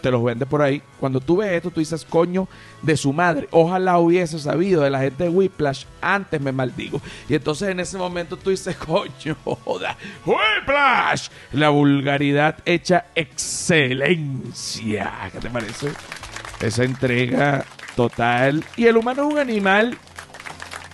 te 0.00 0.10
los 0.10 0.24
vende 0.24 0.46
por 0.46 0.62
ahí. 0.62 0.82
Cuando 0.98 1.20
tú 1.20 1.36
ves 1.38 1.52
esto, 1.52 1.70
tú 1.70 1.80
dices, 1.80 2.04
coño, 2.04 2.48
de 2.82 2.96
su 2.96 3.12
madre. 3.12 3.48
Ojalá 3.50 3.98
hubiese 3.98 4.38
sabido 4.38 4.82
de 4.82 4.90
la 4.90 5.00
gente 5.00 5.24
de 5.24 5.30
Whiplash, 5.30 5.84
antes 6.00 6.40
me 6.40 6.52
maldigo. 6.52 7.00
Y 7.28 7.34
entonces 7.34 7.68
en 7.68 7.80
ese 7.80 7.98
momento 7.98 8.36
tú 8.36 8.50
dices, 8.50 8.76
coño, 8.86 9.36
joda, 9.44 9.96
Whiplash. 10.24 11.28
La 11.52 11.70
vulgaridad 11.70 12.58
hecha 12.64 13.06
excelencia. 13.14 15.12
¿Qué 15.32 15.38
te 15.38 15.50
parece? 15.50 15.90
Esa 16.60 16.84
entrega 16.84 17.64
total. 17.96 18.64
Y 18.76 18.86
el 18.86 18.96
humano 18.96 19.26
es 19.26 19.32
un 19.34 19.38
animal 19.38 19.98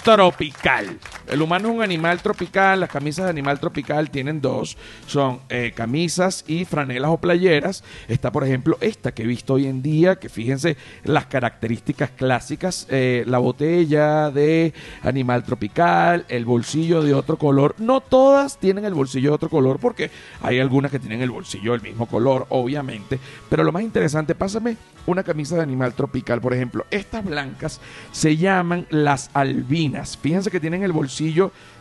tropical. 0.04 0.98
El 1.28 1.42
humano 1.42 1.68
es 1.68 1.74
un 1.74 1.82
animal 1.82 2.20
tropical. 2.20 2.80
Las 2.80 2.90
camisas 2.90 3.24
de 3.24 3.30
animal 3.30 3.58
tropical 3.58 4.10
tienen 4.10 4.40
dos. 4.40 4.76
Son 5.06 5.40
eh, 5.48 5.72
camisas 5.74 6.44
y 6.46 6.64
franelas 6.64 7.10
o 7.10 7.18
playeras. 7.18 7.82
Está, 8.08 8.30
por 8.30 8.44
ejemplo, 8.44 8.78
esta 8.80 9.12
que 9.12 9.24
he 9.24 9.26
visto 9.26 9.54
hoy 9.54 9.66
en 9.66 9.82
día, 9.82 10.16
que 10.16 10.28
fíjense 10.28 10.76
las 11.04 11.26
características 11.26 12.10
clásicas. 12.10 12.86
eh, 12.90 13.24
la 13.26 13.38
botella 13.38 14.30
de 14.30 14.72
animal 15.02 15.42
tropical, 15.44 16.24
el 16.28 16.44
bolsillo 16.44 17.02
de 17.02 17.14
otro 17.14 17.36
color. 17.38 17.74
No 17.78 18.00
todas 18.00 18.58
tienen 18.58 18.84
el 18.84 18.94
bolsillo 18.94 19.30
de 19.30 19.34
otro 19.34 19.48
color 19.48 19.78
porque 19.80 20.10
hay 20.42 20.60
algunas 20.60 20.90
que 20.90 20.98
tienen 20.98 21.22
el 21.22 21.30
bolsillo 21.30 21.72
del 21.72 21.82
mismo 21.82 22.06
color, 22.06 22.46
obviamente. 22.50 23.18
Pero 23.48 23.64
lo 23.64 23.72
más 23.72 23.82
interesante, 23.82 24.34
pásame 24.34 24.76
una 25.06 25.22
camisa 25.22 25.56
de 25.56 25.62
animal 25.62 25.94
tropical, 25.94 26.40
por 26.40 26.54
ejemplo. 26.54 26.86
Estas 26.90 27.24
blancas 27.24 27.80
se 28.12 28.36
llaman 28.36 28.86
las 28.90 29.30
albinas. 29.34 30.16
Fíjense 30.16 30.50
que 30.50 30.60
tienen 30.60 30.82
el 30.82 30.92
bolsillo 30.92 31.15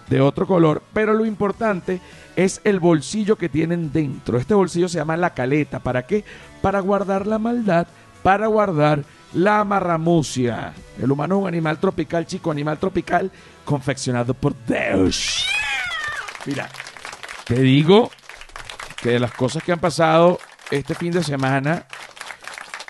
de 0.10 0.22
otro 0.22 0.46
color, 0.46 0.84
pero 0.94 1.14
lo 1.14 1.26
importante 1.26 2.00
es 2.36 2.62
el 2.64 2.80
bolsillo 2.80 3.38
que 3.38 3.50
tienen 3.50 3.92
dentro. 3.92 4.38
Este 4.38 4.54
bolsillo 4.54 4.88
se 4.88 4.98
llama 4.98 5.18
la 5.18 5.34
caleta. 5.34 5.80
¿Para 5.80 6.06
qué? 6.06 6.24
Para 6.62 6.80
guardar 6.80 7.26
la 7.28 7.40
maldad, 7.40 7.88
para 8.24 8.48
guardar 8.48 9.04
la 9.34 9.64
marramucia. 9.64 10.74
El 11.02 11.12
humano 11.12 11.36
es 11.38 11.42
un 11.42 11.48
animal 11.48 11.80
tropical, 11.80 12.26
chico, 12.26 12.52
animal 12.52 12.78
tropical 12.78 13.32
confeccionado 13.64 14.34
por 14.34 14.54
Deus. 14.68 15.46
Mira, 16.46 16.70
te 17.46 17.60
digo 17.62 18.12
que 19.02 19.10
de 19.12 19.20
las 19.20 19.32
cosas 19.34 19.64
que 19.64 19.72
han 19.72 19.80
pasado 19.80 20.40
este 20.72 20.94
fin 20.96 21.12
de 21.12 21.24
semana, 21.24 21.86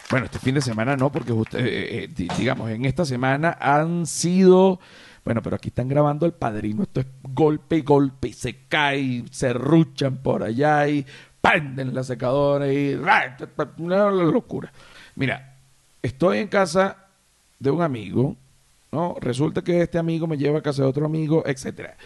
bueno, 0.10 0.26
este 0.26 0.40
fin 0.40 0.56
de 0.56 0.62
semana 0.62 0.96
no, 0.96 1.12
porque 1.12 1.32
usted, 1.34 1.60
eh, 1.60 2.04
eh, 2.04 2.10
di- 2.14 2.28
digamos, 2.38 2.70
en 2.70 2.86
esta 2.86 3.06
semana 3.06 3.58
han 3.60 4.06
sido, 4.06 4.80
bueno, 5.26 5.42
pero 5.42 5.56
aquí 5.56 5.70
están 5.70 5.88
grabando 5.88 6.28
el 6.28 6.34
padrino, 6.34 6.84
esto 6.84 7.00
es 7.00 7.08
golpe 7.24 7.78
y 7.78 7.82
golpe, 7.82 8.28
y 8.28 8.34
se 8.34 8.68
cae, 8.68 9.26
se 9.32 9.54
ruchan 9.54 10.18
por 10.18 10.44
allá, 10.44 10.88
y 10.88 11.04
prenden 11.42 11.96
la 11.96 12.04
secadora, 12.04 12.72
y 12.72 12.94
una 13.80 14.12
locura. 14.12 14.72
Mira, 15.16 15.56
estoy 16.04 16.38
en 16.38 16.48
casa 16.48 17.08
de 17.60 17.72
un 17.72 17.82
amigo, 17.82 18.36
¿no? 18.92 19.16
Resulta 19.20 19.64
que 19.64 19.82
este 19.82 19.98
amigo 19.98 20.28
me 20.28 20.38
lleva 20.38 20.60
a 20.60 20.62
casa 20.62 20.84
de 20.84 20.90
otro 20.90 21.08
amigo, 21.08 21.44
etcétera. 21.48 21.98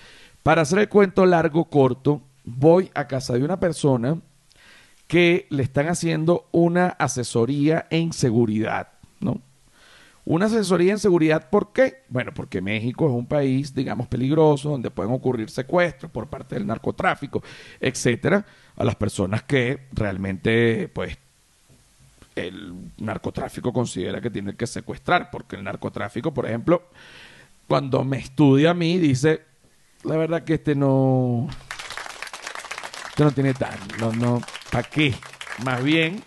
Para 0.42 0.62
hacer 0.62 0.80
el 0.80 0.88
cuento 0.88 1.26
largo, 1.26 1.66
corto, 1.66 2.22
voy 2.46 2.90
a 2.94 3.06
casa 3.06 3.34
de 3.34 3.44
una 3.44 3.60
persona 3.60 4.18
que 5.08 5.46
le 5.50 5.64
están 5.64 5.90
haciendo 5.90 6.48
una 6.52 6.88
asesoría 6.88 7.86
en 7.90 8.14
seguridad, 8.14 8.90
¿no? 9.20 9.42
Una 10.30 10.46
asesoría 10.46 10.92
en 10.92 11.00
seguridad, 11.00 11.50
¿por 11.50 11.74
qué? 11.74 12.04
Bueno, 12.08 12.32
porque 12.36 12.62
México 12.62 13.08
es 13.08 13.14
un 13.14 13.26
país, 13.26 13.74
digamos, 13.74 14.08
peligroso, 14.08 14.70
donde 14.70 14.92
pueden 14.92 15.12
ocurrir 15.12 15.50
secuestros 15.50 16.12
por 16.12 16.28
parte 16.28 16.54
del 16.54 16.68
narcotráfico, 16.68 17.42
etcétera, 17.82 18.46
a 18.76 18.84
las 18.84 18.96
personas 18.96 19.42
que 19.42 19.88
realmente, 19.92 20.88
pues, 20.94 21.18
el 22.36 22.76
narcotráfico 23.00 23.74
considera 23.74 24.22
que 24.22 24.30
tiene 24.30 24.56
que 24.56 24.68
secuestrar, 24.68 25.32
porque 25.32 25.56
el 25.56 25.64
narcotráfico, 25.64 26.32
por 26.32 26.46
ejemplo, 26.46 26.84
cuando 27.68 28.04
me 28.04 28.20
estudia 28.20 28.70
a 28.70 28.76
mí, 28.76 29.00
dice, 29.00 29.42
la 30.04 30.16
verdad 30.16 30.44
que 30.44 30.54
este 30.54 30.76
no, 30.76 31.48
este 33.10 33.24
no 33.24 33.32
tiene 33.32 33.56
tan, 33.56 33.80
no, 34.00 34.12
no, 34.12 34.44
¿para 34.72 34.88
qué? 34.88 35.16
Más 35.66 35.84
bien 35.84 36.22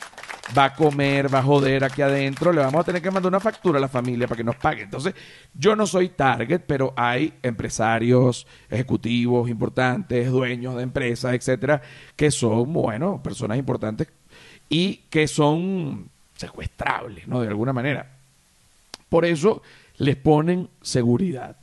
va 0.57 0.65
a 0.65 0.75
comer, 0.75 1.33
va 1.33 1.39
a 1.39 1.43
joder 1.43 1.85
aquí 1.85 2.03
adentro, 2.03 2.53
le 2.53 2.61
vamos 2.61 2.81
a 2.81 2.85
tener 2.85 3.01
que 3.01 3.11
mandar 3.11 3.31
una 3.31 3.41
factura 3.41 3.79
a 3.79 3.81
la 3.81 3.89
familia 3.89 4.27
para 4.27 4.37
que 4.37 4.45
nos 4.45 4.57
pague. 4.57 4.83
Entonces, 4.83 5.15
yo 5.55 5.77
no 5.77 5.87
soy 5.87 6.11
target, 6.11 6.63
pero 6.67 6.93
hay 6.97 7.35
empresarios, 7.43 8.47
ejecutivos 8.69 9.49
importantes, 9.49 10.31
dueños 10.31 10.77
de 10.77 10.83
empresas, 10.83 11.35
etcétera, 11.35 11.81
que 12.17 12.31
son, 12.31 12.73
bueno, 12.73 13.23
personas 13.23 13.59
importantes 13.59 14.09
y 14.69 14.97
que 15.11 15.29
son 15.29 16.09
secuestrables, 16.35 17.29
¿no? 17.29 17.41
De 17.41 17.49
alguna 17.49 17.73
manera. 17.73 18.11
Por 19.09 19.25
eso 19.25 19.63
les 19.99 20.17
ponen 20.17 20.69
seguridad. 20.81 21.57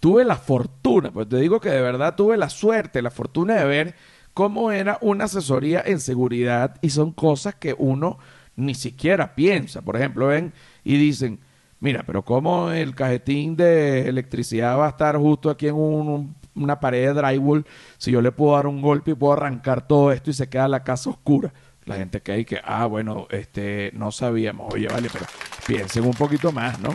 Tuve 0.00 0.24
la 0.24 0.36
fortuna, 0.36 1.10
pues 1.10 1.28
te 1.28 1.36
digo 1.36 1.60
que 1.60 1.70
de 1.70 1.80
verdad 1.80 2.14
tuve 2.14 2.36
la 2.36 2.50
suerte, 2.50 3.00
la 3.00 3.10
fortuna 3.10 3.54
de 3.54 3.64
ver 3.64 3.94
cómo 4.34 4.70
era 4.72 4.98
una 5.00 5.24
asesoría 5.24 5.82
en 5.86 6.00
seguridad 6.00 6.76
y 6.82 6.90
son 6.90 7.12
cosas 7.12 7.54
que 7.54 7.74
uno 7.78 8.18
ni 8.56 8.74
siquiera 8.74 9.34
piensa. 9.34 9.82
Por 9.82 9.96
ejemplo, 9.96 10.26
ven 10.26 10.52
y 10.84 10.96
dicen, 10.96 11.40
mira, 11.80 12.02
pero 12.06 12.22
¿cómo 12.24 12.70
el 12.70 12.94
cajetín 12.94 13.56
de 13.56 14.08
electricidad 14.08 14.78
va 14.78 14.86
a 14.86 14.90
estar 14.90 15.16
justo 15.16 15.50
aquí 15.50 15.68
en 15.68 15.74
un- 15.76 16.34
una 16.56 16.78
pared 16.78 17.08
de 17.08 17.14
drywall 17.14 17.66
si 17.98 18.12
yo 18.12 18.20
le 18.22 18.30
puedo 18.30 18.54
dar 18.54 18.66
un 18.68 18.80
golpe 18.80 19.12
y 19.12 19.14
puedo 19.14 19.32
arrancar 19.32 19.86
todo 19.86 20.12
esto 20.12 20.30
y 20.30 20.34
se 20.34 20.48
queda 20.48 20.68
la 20.68 20.84
casa 20.84 21.10
oscura? 21.10 21.52
La 21.84 21.96
gente 21.96 22.20
que 22.22 22.32
hay 22.32 22.44
que, 22.44 22.60
ah, 22.64 22.86
bueno, 22.86 23.26
este, 23.30 23.90
no 23.94 24.10
sabíamos. 24.10 24.72
Oye, 24.72 24.86
vale, 24.88 25.08
pero 25.12 25.26
piensen 25.66 26.04
un 26.04 26.14
poquito 26.14 26.50
más, 26.52 26.78
¿no? 26.80 26.94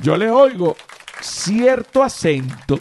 Yo 0.00 0.16
les 0.16 0.30
oigo 0.30 0.74
cierto 1.20 2.02
acento 2.02 2.78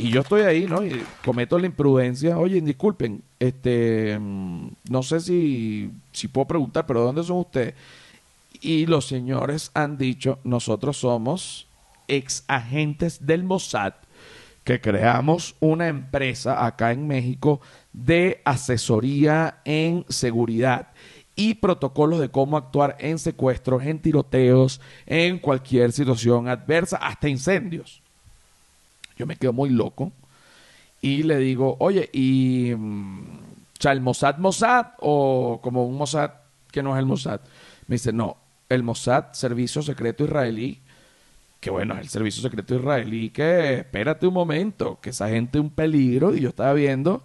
y 0.00 0.10
yo 0.10 0.22
estoy 0.22 0.42
ahí, 0.42 0.66
¿no? 0.66 0.84
Y 0.84 1.02
cometo 1.24 1.58
la 1.58 1.66
imprudencia. 1.66 2.38
Oye, 2.38 2.60
disculpen, 2.60 3.22
este, 3.38 4.18
mm, 4.18 4.68
no 4.88 5.02
sé 5.02 5.20
si, 5.20 5.90
si 6.12 6.28
puedo 6.28 6.46
preguntar, 6.46 6.86
pero 6.86 7.02
¿dónde 7.02 7.22
son 7.22 7.38
ustedes? 7.38 7.74
Y 8.62 8.86
los 8.86 9.06
señores 9.06 9.70
han 9.74 9.98
dicho, 9.98 10.38
nosotros 10.42 10.96
somos 10.96 11.66
ex 12.08 12.44
agentes 12.48 13.26
del 13.26 13.44
Mossad, 13.44 13.94
que 14.64 14.80
creamos 14.80 15.54
una 15.60 15.88
empresa 15.88 16.64
acá 16.64 16.92
en 16.92 17.06
México 17.06 17.60
de 17.92 18.40
asesoría 18.44 19.60
en 19.64 20.06
seguridad 20.08 20.88
y 21.36 21.54
protocolos 21.54 22.20
de 22.20 22.30
cómo 22.30 22.56
actuar 22.56 22.96
en 23.00 23.18
secuestros, 23.18 23.82
en 23.84 23.98
tiroteos, 23.98 24.80
en 25.06 25.38
cualquier 25.38 25.92
situación 25.92 26.48
adversa, 26.48 26.96
hasta 26.96 27.28
incendios. 27.28 28.02
Yo 29.20 29.26
me 29.26 29.36
quedo 29.36 29.52
muy 29.52 29.68
loco 29.68 30.12
y 31.02 31.24
le 31.24 31.36
digo, 31.36 31.76
oye, 31.78 32.08
¿y 32.10 32.72
o 32.72 32.78
sea, 33.78 33.92
el 33.92 34.00
Mossad 34.00 34.38
Mossad 34.38 34.86
o 34.98 35.60
como 35.62 35.86
un 35.86 35.98
Mossad 35.98 36.30
que 36.72 36.82
no 36.82 36.94
es 36.94 37.00
el 37.00 37.04
Mossad? 37.04 37.42
Me 37.86 37.96
dice, 37.96 38.14
no, 38.14 38.38
el 38.70 38.82
Mossad, 38.82 39.32
Servicio 39.32 39.82
Secreto 39.82 40.24
Israelí, 40.24 40.80
que 41.60 41.68
bueno, 41.68 41.96
es 41.96 42.00
el 42.00 42.08
Servicio 42.08 42.40
Secreto 42.40 42.76
Israelí, 42.76 43.28
que 43.28 43.80
espérate 43.80 44.26
un 44.26 44.32
momento, 44.32 44.98
que 45.02 45.10
esa 45.10 45.28
gente 45.28 45.58
es 45.58 45.64
un 45.64 45.70
peligro 45.70 46.34
y 46.34 46.40
yo 46.40 46.48
estaba 46.48 46.72
viendo, 46.72 47.22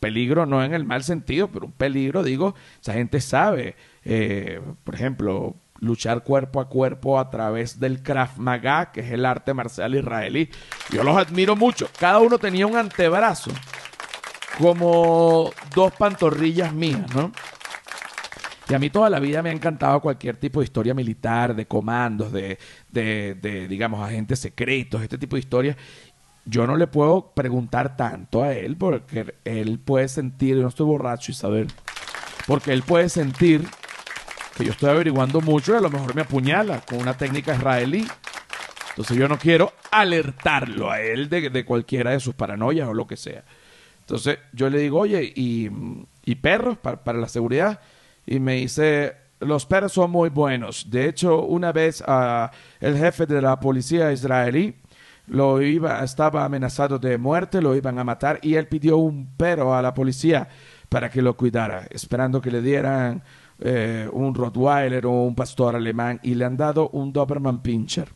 peligro 0.00 0.44
no 0.44 0.62
en 0.62 0.74
el 0.74 0.84
mal 0.84 1.02
sentido, 1.02 1.48
pero 1.48 1.64
un 1.64 1.72
peligro, 1.72 2.22
digo, 2.22 2.54
esa 2.82 2.92
gente 2.92 3.22
sabe, 3.22 3.74
eh, 4.04 4.60
por 4.84 4.94
ejemplo, 4.94 5.56
luchar 5.80 6.22
cuerpo 6.22 6.60
a 6.60 6.68
cuerpo 6.68 7.18
a 7.18 7.30
través 7.30 7.78
del 7.78 8.02
Krav 8.02 8.38
Maga, 8.38 8.92
que 8.92 9.00
es 9.00 9.10
el 9.12 9.24
arte 9.24 9.54
marcial 9.54 9.94
israelí. 9.94 10.50
Yo 10.90 11.02
los 11.04 11.16
admiro 11.16 11.56
mucho. 11.56 11.88
Cada 11.98 12.18
uno 12.18 12.38
tenía 12.38 12.66
un 12.66 12.76
antebrazo, 12.76 13.50
como 14.58 15.50
dos 15.74 15.92
pantorrillas 15.92 16.72
mías, 16.72 17.14
¿no? 17.14 17.32
Y 18.68 18.74
a 18.74 18.78
mí 18.78 18.90
toda 18.90 19.08
la 19.08 19.18
vida 19.18 19.42
me 19.42 19.48
ha 19.48 19.52
encantado 19.52 20.00
cualquier 20.00 20.36
tipo 20.36 20.60
de 20.60 20.64
historia 20.64 20.92
militar, 20.92 21.56
de 21.56 21.66
comandos, 21.66 22.30
de, 22.32 22.58
de, 22.90 23.66
digamos, 23.66 24.06
agentes 24.06 24.40
secretos, 24.40 25.00
este 25.02 25.16
tipo 25.16 25.36
de 25.36 25.40
historias. 25.40 25.76
Yo 26.44 26.66
no 26.66 26.76
le 26.76 26.86
puedo 26.86 27.32
preguntar 27.32 27.96
tanto 27.96 28.42
a 28.42 28.52
él 28.52 28.76
porque 28.76 29.34
él 29.44 29.78
puede 29.78 30.08
sentir, 30.08 30.56
yo 30.56 30.62
no 30.62 30.68
estoy 30.68 30.86
borracho, 30.86 31.32
Isabel, 31.32 31.68
porque 32.46 32.72
él 32.72 32.82
puede 32.82 33.08
sentir 33.08 33.66
yo 34.64 34.72
estoy 34.72 34.90
averiguando 34.90 35.40
mucho 35.40 35.72
y 35.72 35.76
a 35.76 35.80
lo 35.80 35.90
mejor 35.90 36.14
me 36.14 36.22
apuñala 36.22 36.80
con 36.80 36.98
una 36.98 37.16
técnica 37.16 37.54
israelí. 37.54 38.06
Entonces 38.90 39.16
yo 39.16 39.28
no 39.28 39.38
quiero 39.38 39.72
alertarlo 39.90 40.90
a 40.90 41.00
él 41.00 41.28
de, 41.28 41.50
de 41.50 41.64
cualquiera 41.64 42.10
de 42.10 42.20
sus 42.20 42.34
paranoias 42.34 42.88
o 42.88 42.94
lo 42.94 43.06
que 43.06 43.16
sea. 43.16 43.44
Entonces 44.00 44.38
yo 44.52 44.70
le 44.70 44.78
digo, 44.78 45.00
oye, 45.00 45.22
¿y, 45.22 45.70
y 46.24 46.34
perros 46.36 46.78
para, 46.78 47.04
para 47.04 47.18
la 47.18 47.28
seguridad? 47.28 47.80
Y 48.26 48.40
me 48.40 48.54
dice, 48.54 49.14
los 49.40 49.66
perros 49.66 49.92
son 49.92 50.10
muy 50.10 50.30
buenos. 50.30 50.90
De 50.90 51.08
hecho, 51.08 51.42
una 51.42 51.72
vez 51.72 52.02
ah, 52.06 52.50
el 52.80 52.96
jefe 52.96 53.26
de 53.26 53.40
la 53.40 53.60
policía 53.60 54.12
israelí 54.12 54.74
lo 55.26 55.60
iba, 55.60 56.02
estaba 56.02 56.44
amenazado 56.44 56.98
de 56.98 57.18
muerte, 57.18 57.60
lo 57.60 57.74
iban 57.74 57.98
a 57.98 58.04
matar 58.04 58.38
y 58.42 58.54
él 58.54 58.66
pidió 58.66 58.96
un 58.96 59.36
perro 59.36 59.74
a 59.74 59.82
la 59.82 59.94
policía 59.94 60.48
para 60.88 61.10
que 61.10 61.22
lo 61.22 61.36
cuidara, 61.36 61.86
esperando 61.90 62.40
que 62.40 62.50
le 62.50 62.62
dieran 62.62 63.22
eh, 63.60 64.08
un 64.12 64.34
Rottweiler 64.34 65.06
o 65.06 65.22
un 65.22 65.34
pastor 65.34 65.76
alemán 65.76 66.20
y 66.22 66.34
le 66.34 66.44
han 66.44 66.56
dado 66.56 66.90
un 66.90 67.12
Doberman 67.12 67.60
Pinscher. 67.60 68.08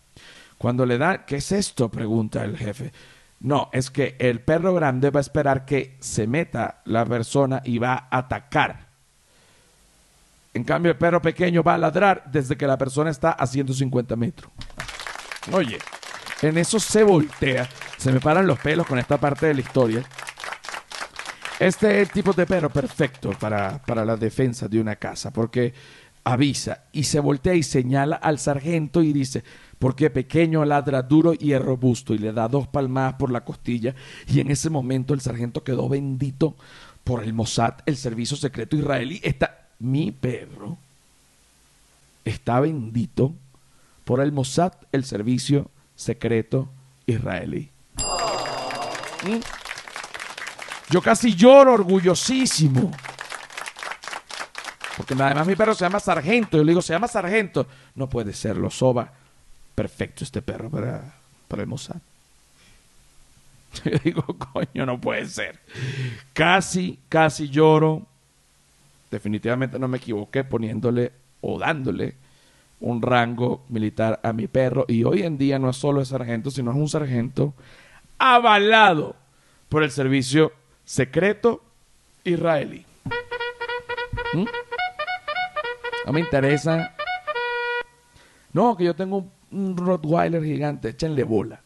Cuando 0.59 0.87
le 0.87 0.99
dan, 0.99 1.25
¿qué 1.27 1.37
es 1.37 1.51
esto? 1.53 1.89
pregunta 1.89 2.45
el 2.45 2.57
jefe. 2.57 2.93
No, 3.41 3.69
es 3.73 3.91
que 3.91 4.15
el 4.21 4.41
perro 4.41 4.73
grande 4.73 5.11
va 5.11 5.19
a 5.19 5.23
esperar 5.23 5.65
que 5.65 5.97
se 5.99 6.29
meta 6.29 6.83
la 6.85 7.05
persona 7.05 7.61
y 7.65 7.79
va 7.79 8.07
a 8.09 8.19
atacar. 8.19 8.87
En 10.55 10.65
cambio, 10.65 10.93
el 10.93 10.99
perro 10.99 11.21
pequeño 11.21 11.63
va 11.63 11.75
a 11.75 11.79
ladrar 11.79 12.25
desde 12.31 12.57
que 12.57 12.67
la 12.67 12.79
persona 12.79 13.11
está 13.11 13.33
a 13.33 13.47
150 13.47 14.15
metros. 14.15 14.53
Oye, 15.51 15.79
en 16.43 16.59
eso 16.59 16.79
se 16.79 17.03
voltea. 17.03 17.69
Se 17.97 18.13
me 18.13 18.21
paran 18.21 18.47
los 18.47 18.61
pelos 18.61 18.87
con 18.87 18.99
esta 18.99 19.19
parte 19.19 19.47
de 19.47 19.55
la 19.55 19.61
historia. 19.61 20.05
Este 21.63 22.07
tipo 22.07 22.33
de 22.33 22.45
perro 22.45 22.71
perfecto 22.71 23.31
para, 23.39 23.81
para 23.83 24.05
la 24.05 24.17
defensa 24.17 24.67
de 24.67 24.81
una 24.81 24.97
casa, 24.97 25.31
porque 25.31 25.73
avisa 26.25 26.85
y 26.93 27.05
se 27.05 27.21
voltea 27.21 27.55
y 27.55 27.63
señala 27.63 28.17
al 28.17 28.39
sargento 28.39 29.03
y 29.03 29.13
dice, 29.13 29.45
porque 29.79 30.11
pequeño 30.11 30.65
ladra 30.65 31.03
duro 31.03 31.35
y 31.39 31.53
es 31.53 31.63
robusto 31.63 32.15
y 32.15 32.19
le 32.19 32.33
da 32.33 32.49
dos 32.49 32.67
palmadas 32.67 33.15
por 33.15 33.31
la 33.31 33.45
costilla 33.45 33.95
y 34.27 34.41
en 34.41 34.51
ese 34.51 34.71
momento 34.71 35.15
el 35.15 35.21
sargento 35.21 35.63
quedó 35.63 35.89
bendito 35.89 36.57
por 37.05 37.23
el 37.23 37.33
Mossad, 37.33 37.75
el 37.87 37.97
servicio 37.97 38.37
secreto 38.37 38.77
israelí. 38.77 39.21
Está 39.23 39.69
mi 39.79 40.11
perro 40.11 40.79
está 42.25 42.61
bendito 42.61 43.33
por 44.05 44.21
el 44.21 44.33
Mossad, 44.33 44.73
el 44.93 45.05
servicio 45.05 45.71
secreto 45.95 46.69
israelí. 47.07 47.71
¿Mm? 49.25 49.62
Yo 50.93 51.01
casi 51.01 51.35
lloro 51.35 51.73
orgullosísimo. 51.73 52.93
Porque 54.95 55.15
además 55.15 55.47
mi 55.47 55.57
perro 55.57 55.75
se 55.75 55.87
llama 55.87 55.99
Sargento. 55.99 56.59
Yo 56.59 56.65
le 56.65 56.73
digo, 56.73 56.83
se 56.83 56.93
llama 56.93 57.09
Sargento. 57.09 57.67
No 57.95 58.11
puede 58.11 58.35
ser, 58.35 58.59
lo 58.59 58.69
soba. 58.69 59.11
Perfecto 59.75 60.23
este 60.23 60.43
perro 60.43 60.69
para, 60.69 61.15
para 61.49 61.63
el. 61.63 61.71
Yo 61.71 61.95
digo, 64.05 64.23
coño, 64.53 64.85
no 64.85 65.01
puede 65.01 65.27
ser. 65.29 65.61
Casi, 66.35 66.99
casi 67.09 67.49
lloro. 67.49 68.07
Definitivamente 69.11 69.79
no 69.79 69.89
me 69.89 69.97
equivoqué 69.97 70.45
poniéndole 70.45 71.11
o 71.41 71.59
dándole 71.59 72.17
un 72.81 73.01
rango 73.01 73.65
militar 73.71 74.21
a 74.23 74.35
mi 74.35 74.47
perro. 74.47 74.85
Y 74.89 75.05
hoy 75.05 75.23
en 75.23 75.39
día 75.39 75.59
no 75.59 75.71
es 75.71 75.77
solo 75.79 76.01
el 76.01 76.07
sargento, 76.07 76.51
sino 76.51 76.71
es 76.71 76.77
un 76.77 76.91
sargento 76.91 77.55
avalado 78.19 79.17
por 79.71 79.83
el 79.83 79.91
servicio 79.91 80.53
secreto 80.85 81.63
israelí. 82.25 82.85
¿Mm? 84.35 84.45
No 86.07 86.13
me 86.13 86.21
interesa. 86.21 86.95
No, 88.53 88.77
que 88.77 88.85
yo 88.85 88.95
tengo 88.95 89.27
un, 89.51 89.77
Rottweiler 89.77 90.43
gigante, 90.43 90.91
échenle 90.91 91.25
bola. 91.25 91.61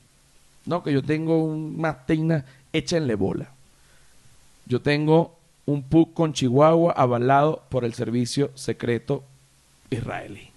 No, 0.67 0.83
que 0.83 0.93
yo 0.93 1.03
tengo 1.03 1.45
un 1.45 1.81
Mastina, 1.81 2.45
échenle 2.73 3.15
bola. 3.15 3.49
Yo 4.67 4.81
tengo 4.83 5.37
un 5.67 5.83
Pug 5.83 6.13
con 6.15 6.33
Chihuahua 6.33 6.93
avalado 6.93 7.65
por 7.69 7.85
el 7.85 7.95
servicio 7.95 8.51
secreto 8.55 9.25
israelí. 9.91 10.51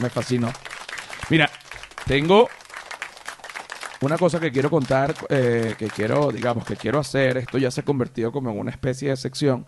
Me 0.00 0.10
fascinó. 0.10 0.52
Mira, 1.30 1.50
tengo 2.06 2.48
una 4.04 4.18
cosa 4.18 4.38
que 4.38 4.52
quiero 4.52 4.70
contar, 4.70 5.14
eh, 5.30 5.74
que 5.78 5.88
quiero, 5.88 6.30
digamos, 6.30 6.64
que 6.64 6.76
quiero 6.76 6.98
hacer. 6.98 7.38
Esto 7.38 7.58
ya 7.58 7.70
se 7.70 7.80
ha 7.80 7.84
convertido 7.84 8.32
como 8.32 8.50
en 8.50 8.58
una 8.58 8.70
especie 8.70 9.10
de 9.10 9.16
sección 9.16 9.66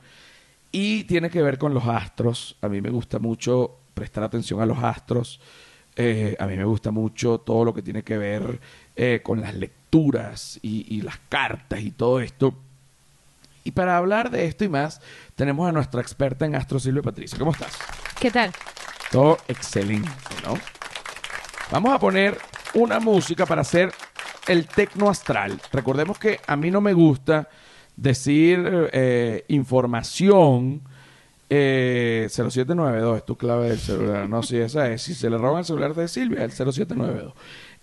y 0.70 1.04
tiene 1.04 1.30
que 1.30 1.42
ver 1.42 1.58
con 1.58 1.72
los 1.72 1.86
astros. 1.86 2.56
A 2.60 2.68
mí 2.68 2.80
me 2.80 2.90
gusta 2.90 3.18
mucho 3.18 3.78
prestar 3.94 4.24
atención 4.24 4.60
a 4.60 4.66
los 4.66 4.78
astros. 4.82 5.40
Eh, 5.96 6.36
a 6.38 6.46
mí 6.46 6.56
me 6.56 6.64
gusta 6.64 6.90
mucho 6.90 7.38
todo 7.38 7.64
lo 7.64 7.72
que 7.72 7.80
tiene 7.80 8.02
que 8.02 8.18
ver 8.18 8.60
eh, 8.94 9.20
con 9.22 9.40
las 9.40 9.54
lecturas 9.54 10.58
y, 10.60 10.94
y 10.94 11.00
las 11.00 11.18
cartas 11.30 11.80
y 11.80 11.90
todo 11.90 12.20
esto. 12.20 12.54
Y 13.64 13.70
para 13.70 13.96
hablar 13.96 14.30
de 14.30 14.44
esto 14.44 14.64
y 14.64 14.68
más, 14.68 15.00
tenemos 15.34 15.66
a 15.68 15.72
nuestra 15.72 16.00
experta 16.00 16.44
en 16.44 16.54
astro, 16.54 16.78
Silvia 16.78 17.02
Patricia. 17.02 17.38
¿Cómo 17.38 17.52
estás? 17.52 17.78
¿Qué 18.20 18.30
tal? 18.30 18.52
Todo 19.10 19.38
excelente, 19.48 20.10
¿no? 20.44 20.58
Vamos 21.70 21.92
a 21.92 21.98
poner 21.98 22.38
una 22.74 23.00
música 23.00 23.46
para 23.46 23.62
hacer 23.62 23.92
el 24.46 24.66
tecno 24.66 25.08
astral. 25.08 25.60
Recordemos 25.72 26.18
que 26.18 26.40
a 26.46 26.56
mí 26.56 26.70
no 26.70 26.80
me 26.80 26.92
gusta 26.92 27.48
decir 27.96 28.88
eh, 28.92 29.44
información. 29.48 30.82
Eh, 31.48 32.26
0792 32.28 33.18
es 33.18 33.24
tu 33.24 33.36
clave 33.36 33.68
del 33.68 33.78
celular. 33.78 34.28
No, 34.28 34.42
si 34.42 34.56
esa 34.58 34.90
es. 34.90 35.02
Si 35.02 35.14
se 35.14 35.30
le 35.30 35.38
roban 35.38 35.60
el 35.60 35.64
celular 35.64 35.94
de 35.94 36.08
Silvia, 36.08 36.44
el 36.44 36.50
0792. 36.50 37.34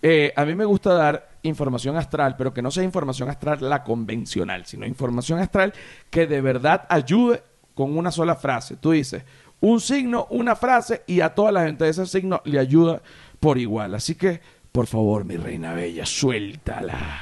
Eh, 0.01 0.33
a 0.35 0.43
mí 0.43 0.53
me 0.53 0.65
gusta 0.65 0.93
dar 0.93 1.29
información 1.43 1.95
astral, 1.95 2.35
pero 2.37 2.53
que 2.53 2.61
no 2.61 2.71
sea 2.71 2.83
información 2.83 3.29
astral 3.29 3.59
la 3.61 3.83
convencional, 3.83 4.65
sino 4.65 4.85
información 4.85 5.39
astral 5.39 5.73
que 6.09 6.27
de 6.27 6.41
verdad 6.41 6.85
ayude 6.89 7.41
con 7.73 7.97
una 7.97 8.11
sola 8.11 8.35
frase. 8.35 8.75
Tú 8.75 8.91
dices, 8.91 9.23
un 9.61 9.79
signo, 9.79 10.27
una 10.29 10.57
frase 10.57 11.03
y 11.07 11.21
a 11.21 11.33
toda 11.33 11.53
la 11.53 11.63
gente 11.63 11.85
de 11.85 11.91
ese 11.91 12.05
signo 12.05 12.41
le 12.43 12.59
ayuda 12.59 13.01
por 13.39 13.57
igual. 13.57 13.95
Así 13.95 14.15
que, 14.15 14.41
por 14.73 14.87
favor, 14.87 15.23
mi 15.23 15.37
reina 15.37 15.71
bella, 15.71 16.03
suéltala. 16.03 17.21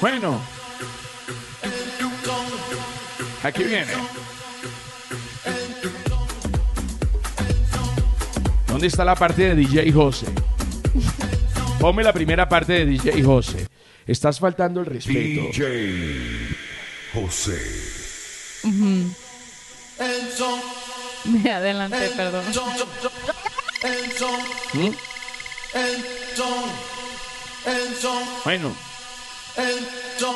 Bueno, 0.00 0.40
aquí 3.42 3.64
viene. 3.64 3.92
¿Dónde 8.66 8.86
está 8.86 9.04
la 9.04 9.14
parte 9.14 9.54
de 9.54 9.56
DJ 9.56 9.92
José? 9.92 10.26
Ponme 11.78 12.02
la 12.02 12.14
primera 12.14 12.48
parte 12.48 12.72
de 12.72 12.86
DJ 12.86 13.22
José. 13.22 13.68
Estás 14.06 14.40
faltando 14.40 14.80
el 14.80 14.86
respeto. 14.86 15.48
DJ 15.48 16.56
José. 17.12 17.95
Me 21.66 21.70
adelanté, 21.72 22.10
perdón. 22.10 22.44
¿Mm? 24.72 24.90
Bueno, 28.44 28.76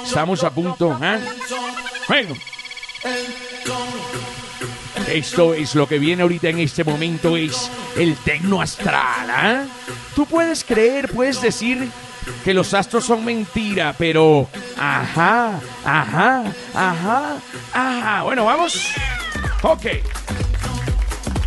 estamos 0.05 0.43
a 0.43 0.51
punto. 0.51 0.99
¿ah? 1.01 1.21
Bueno, 2.09 2.35
esto 5.07 5.55
es 5.55 5.77
lo 5.77 5.87
que 5.87 6.01
viene 6.01 6.23
ahorita 6.23 6.49
en 6.49 6.59
este 6.59 6.83
momento, 6.83 7.37
es 7.37 7.71
el 7.97 8.17
tecno 8.17 8.61
astral. 8.61 9.31
¿ah? 9.31 9.63
Tú 10.17 10.27
puedes 10.27 10.65
creer, 10.65 11.13
puedes 11.13 11.41
decir 11.41 11.89
que 12.43 12.53
los 12.53 12.75
astros 12.75 13.05
son 13.05 13.25
mentira, 13.25 13.95
pero... 13.97 14.49
Ajá, 14.77 15.61
ajá, 15.85 16.43
ajá, 16.75 17.37
ajá. 17.73 18.23
Bueno, 18.25 18.47
vamos. 18.47 18.89
Ok. 19.63 19.87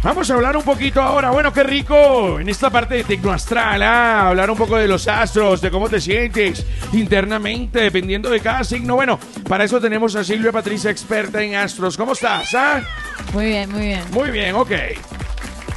Vamos 0.04 0.30
a 0.30 0.34
hablar 0.34 0.58
un 0.58 0.64
poquito 0.64 1.02
ahora, 1.02 1.32
bueno, 1.32 1.54
qué 1.54 1.64
rico, 1.64 2.38
en 2.38 2.50
esta 2.50 2.70
parte 2.70 2.96
de 2.96 3.04
Tecno 3.06 3.32
Astral, 3.32 3.82
ah, 3.82 4.28
hablar 4.28 4.52
un 4.52 4.58
poco 4.58 4.76
de 4.76 4.86
los 4.86 5.08
astros, 5.08 5.62
de 5.62 5.72
cómo 5.72 5.88
te 5.88 6.02
sientes 6.02 6.66
internamente, 6.92 7.80
dependiendo 7.80 8.30
de 8.30 8.42
cada 8.42 8.66
signo. 8.66 8.96
Bueno, 8.96 9.18
para 9.48 9.64
eso 9.64 9.80
tenemos 9.80 10.14
a 10.18 10.26
Silvia 10.26 10.52
Patricia, 10.52 10.92
experta 10.92 11.42
en 11.42 11.56
astros. 11.56 11.96
¿Cómo 11.96 12.12
estás? 12.12 12.54
Ah? 12.54 12.82
Muy 13.32 13.46
bien, 13.46 13.72
muy 13.72 13.82
bien. 13.82 14.02
Muy 14.12 14.30
bien, 14.30 14.56
ok. 14.56 14.72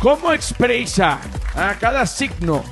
¿Cómo 0.00 0.32
expresa 0.32 1.20
a 1.54 1.74
cada 1.74 2.04
signo 2.04 2.64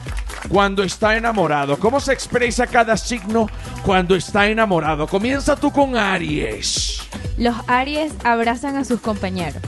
cuando 0.48 0.82
está 0.82 1.16
enamorado? 1.16 1.78
¿Cómo 1.78 2.00
se 2.00 2.12
expresa 2.12 2.66
cada 2.66 2.96
signo 2.96 3.48
cuando 3.84 4.16
está 4.16 4.48
enamorado? 4.48 5.06
Comienza 5.06 5.54
tú 5.54 5.70
con 5.70 5.96
Aries. 5.96 7.00
Los 7.38 7.54
Aries 7.68 8.12
abrazan 8.24 8.76
a 8.76 8.84
sus 8.84 9.00
compañeros. 9.00 9.62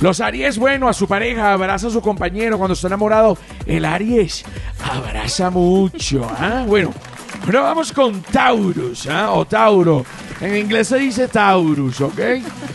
Los 0.00 0.20
Aries, 0.20 0.56
bueno, 0.56 0.88
a 0.88 0.94
su 0.94 1.06
pareja, 1.06 1.52
abraza 1.52 1.88
a 1.88 1.90
su 1.90 2.00
compañero 2.00 2.56
cuando 2.56 2.72
está 2.72 2.86
enamorado. 2.86 3.36
El 3.66 3.84
Aries 3.84 4.44
abraza 4.82 5.50
mucho, 5.50 6.26
¿ah? 6.26 6.64
Bueno, 6.66 6.94
ahora 7.44 7.60
vamos 7.60 7.92
con 7.92 8.22
Taurus, 8.22 9.06
¿ah? 9.08 9.32
O 9.32 9.44
Tauro. 9.44 10.06
En 10.40 10.56
inglés 10.56 10.88
se 10.88 10.98
dice 10.98 11.28
Taurus, 11.28 12.00
¿ok? 12.00 12.18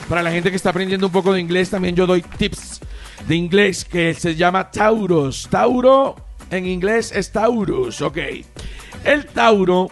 Para 0.07 0.21
la 0.21 0.29
gente 0.29 0.51
que 0.51 0.55
está 0.55 0.69
aprendiendo 0.69 1.07
un 1.07 1.11
poco 1.11 1.33
de 1.33 1.39
inglés, 1.39 1.71
también 1.71 1.95
yo 1.95 2.05
doy 2.05 2.21
tips 2.21 2.79
de 3.27 3.35
inglés 3.35 3.85
que 3.85 4.13
se 4.13 4.35
llama 4.35 4.69
Taurus. 4.69 5.47
Tauro 5.49 6.15
en 6.51 6.67
inglés 6.67 7.11
es 7.11 7.31
Taurus, 7.31 8.01
¿ok? 8.01 8.17
El 9.03 9.25
Tauro 9.25 9.89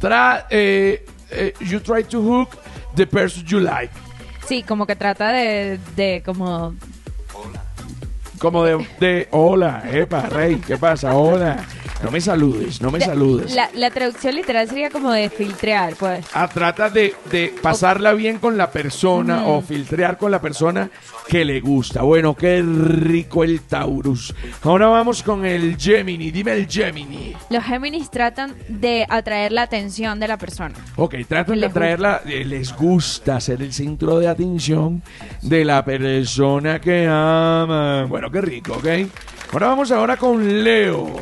tra 0.00 0.48
eh, 0.50 1.06
eh, 1.30 1.54
you 1.60 1.78
try 1.78 2.02
to 2.02 2.20
hook 2.20 2.56
the 2.96 3.06
person 3.06 3.44
you 3.46 3.60
like. 3.60 3.92
Sí, 4.48 4.62
como 4.62 4.86
que 4.86 4.96
trata 4.96 5.30
de, 5.30 5.78
de 5.94 6.22
como... 6.24 6.74
Como 8.38 8.64
de, 8.64 8.88
de 8.98 9.28
hola, 9.30 9.82
epa, 9.92 10.22
rey, 10.22 10.56
¿qué 10.66 10.78
pasa? 10.78 11.14
Hola. 11.14 11.66
No 12.02 12.12
me 12.12 12.20
saludes, 12.20 12.80
no 12.80 12.92
me 12.92 13.00
de- 13.00 13.04
saludes. 13.06 13.54
La, 13.56 13.70
la 13.74 13.90
traducción 13.90 14.36
literal 14.36 14.68
sería 14.68 14.88
como 14.88 15.10
de 15.10 15.28
filtrear, 15.30 15.94
pues. 15.96 16.24
Ah, 16.32 16.48
trata 16.48 16.88
de, 16.90 17.12
de 17.30 17.52
pasarla 17.60 18.12
bien 18.12 18.38
con 18.38 18.56
la 18.56 18.70
persona 18.70 19.44
o 19.46 19.60
filtrear 19.62 20.16
con 20.16 20.30
la 20.30 20.40
persona 20.40 20.90
que 21.26 21.44
le 21.44 21.60
gusta. 21.60 22.02
Bueno, 22.02 22.36
qué 22.36 22.62
rico 22.62 23.42
el 23.42 23.62
Taurus. 23.62 24.32
Ahora 24.62 24.86
vamos 24.86 25.24
con 25.24 25.44
el 25.44 25.76
Gemini. 25.76 26.30
Dime 26.30 26.52
el 26.52 26.68
Gemini. 26.68 27.34
Los 27.50 27.64
Géminis 27.64 28.10
tratan 28.12 28.54
de 28.68 29.04
atraer 29.08 29.50
la 29.50 29.62
atención 29.62 30.20
de 30.20 30.28
la 30.28 30.38
persona. 30.38 30.76
Ok, 30.96 31.16
tratan 31.28 31.56
de 31.56 31.62
Les 31.62 31.70
atraerla. 31.70 32.22
eh, 32.26 32.44
Les 32.44 32.74
gusta 32.76 33.40
ser 33.40 33.60
el 33.60 33.72
centro 33.72 34.20
de 34.20 34.28
atención 34.28 35.02
de 35.42 35.64
la 35.64 35.84
persona 35.84 36.80
que 36.80 37.08
ama. 37.08 38.04
Bueno, 38.08 38.30
qué 38.30 38.40
rico, 38.40 38.74
ok. 38.74 38.86
Ahora 39.52 39.66
vamos 39.66 39.90
ahora 39.90 40.16
con 40.16 40.62
Leo. 40.62 41.16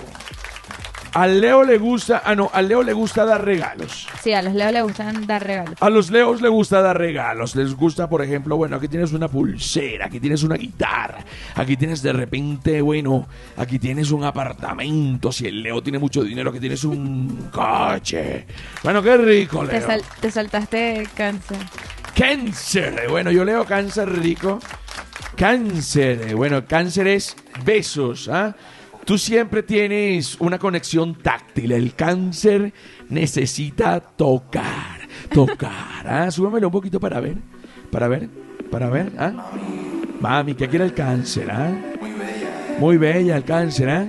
Al 1.16 1.40
Leo 1.40 1.64
le 1.64 1.78
gusta, 1.78 2.20
ah 2.26 2.34
no, 2.34 2.50
al 2.52 2.68
Leo 2.68 2.82
le 2.82 2.92
gusta 2.92 3.24
dar 3.24 3.42
regalos. 3.42 4.06
Sí, 4.22 4.34
a 4.34 4.42
los 4.42 4.52
Leos 4.52 4.72
les 4.74 4.82
gustan 4.82 5.26
dar 5.26 5.42
regalos. 5.46 5.74
A 5.80 5.88
los 5.88 6.10
leos 6.10 6.42
les 6.42 6.50
gusta 6.50 6.82
dar 6.82 6.98
regalos. 6.98 7.56
Les 7.56 7.74
gusta, 7.74 8.06
por 8.06 8.20
ejemplo, 8.22 8.56
bueno, 8.58 8.76
aquí 8.76 8.86
tienes 8.86 9.12
una 9.14 9.26
pulsera, 9.28 10.06
aquí 10.06 10.20
tienes 10.20 10.42
una 10.42 10.56
guitarra, 10.56 11.24
aquí 11.54 11.76
tienes 11.78 12.02
de 12.02 12.12
repente, 12.12 12.82
bueno, 12.82 13.26
aquí 13.56 13.78
tienes 13.78 14.10
un 14.10 14.24
apartamento. 14.24 15.32
Si 15.32 15.46
el 15.46 15.62
leo 15.62 15.82
tiene 15.82 15.98
mucho 15.98 16.22
dinero, 16.22 16.50
aquí 16.50 16.60
tienes 16.60 16.84
un 16.84 17.48
coche. 17.50 18.46
Bueno, 18.82 19.02
qué 19.02 19.16
rico, 19.16 19.64
Te, 19.64 19.78
Leo. 19.78 19.86
sal- 19.86 20.02
te 20.20 20.30
saltaste 20.30 21.08
cáncer. 21.16 21.56
Cáncer. 22.14 23.06
Bueno, 23.08 23.30
yo 23.30 23.42
leo 23.44 23.64
cáncer 23.64 24.10
rico. 24.20 24.58
Cáncer. 25.36 26.34
Bueno, 26.34 26.64
cáncer 26.66 27.06
es 27.08 27.36
besos, 27.64 28.28
¿ah? 28.28 28.54
Tú 29.06 29.16
siempre 29.18 29.62
tienes 29.62 30.36
una 30.40 30.58
conexión 30.58 31.14
táctil. 31.14 31.70
El 31.70 31.94
cáncer 31.94 32.72
necesita 33.08 34.00
tocar, 34.00 34.98
tocar. 35.32 36.04
¿ah? 36.04 36.28
Súbamelo 36.28 36.66
un 36.66 36.72
poquito 36.72 36.98
para 36.98 37.20
ver, 37.20 37.36
para 37.92 38.08
ver, 38.08 38.28
para 38.68 38.90
ver. 38.90 39.12
¿ah? 39.16 39.32
Mami, 40.20 40.56
¿qué 40.56 40.68
quiere 40.68 40.86
el 40.86 40.92
cáncer? 40.92 41.48
¿ah? 41.52 41.70
Muy 42.80 42.96
bella 42.96 43.36
el 43.36 43.44
cáncer, 43.44 43.88
¿ah? 43.88 44.06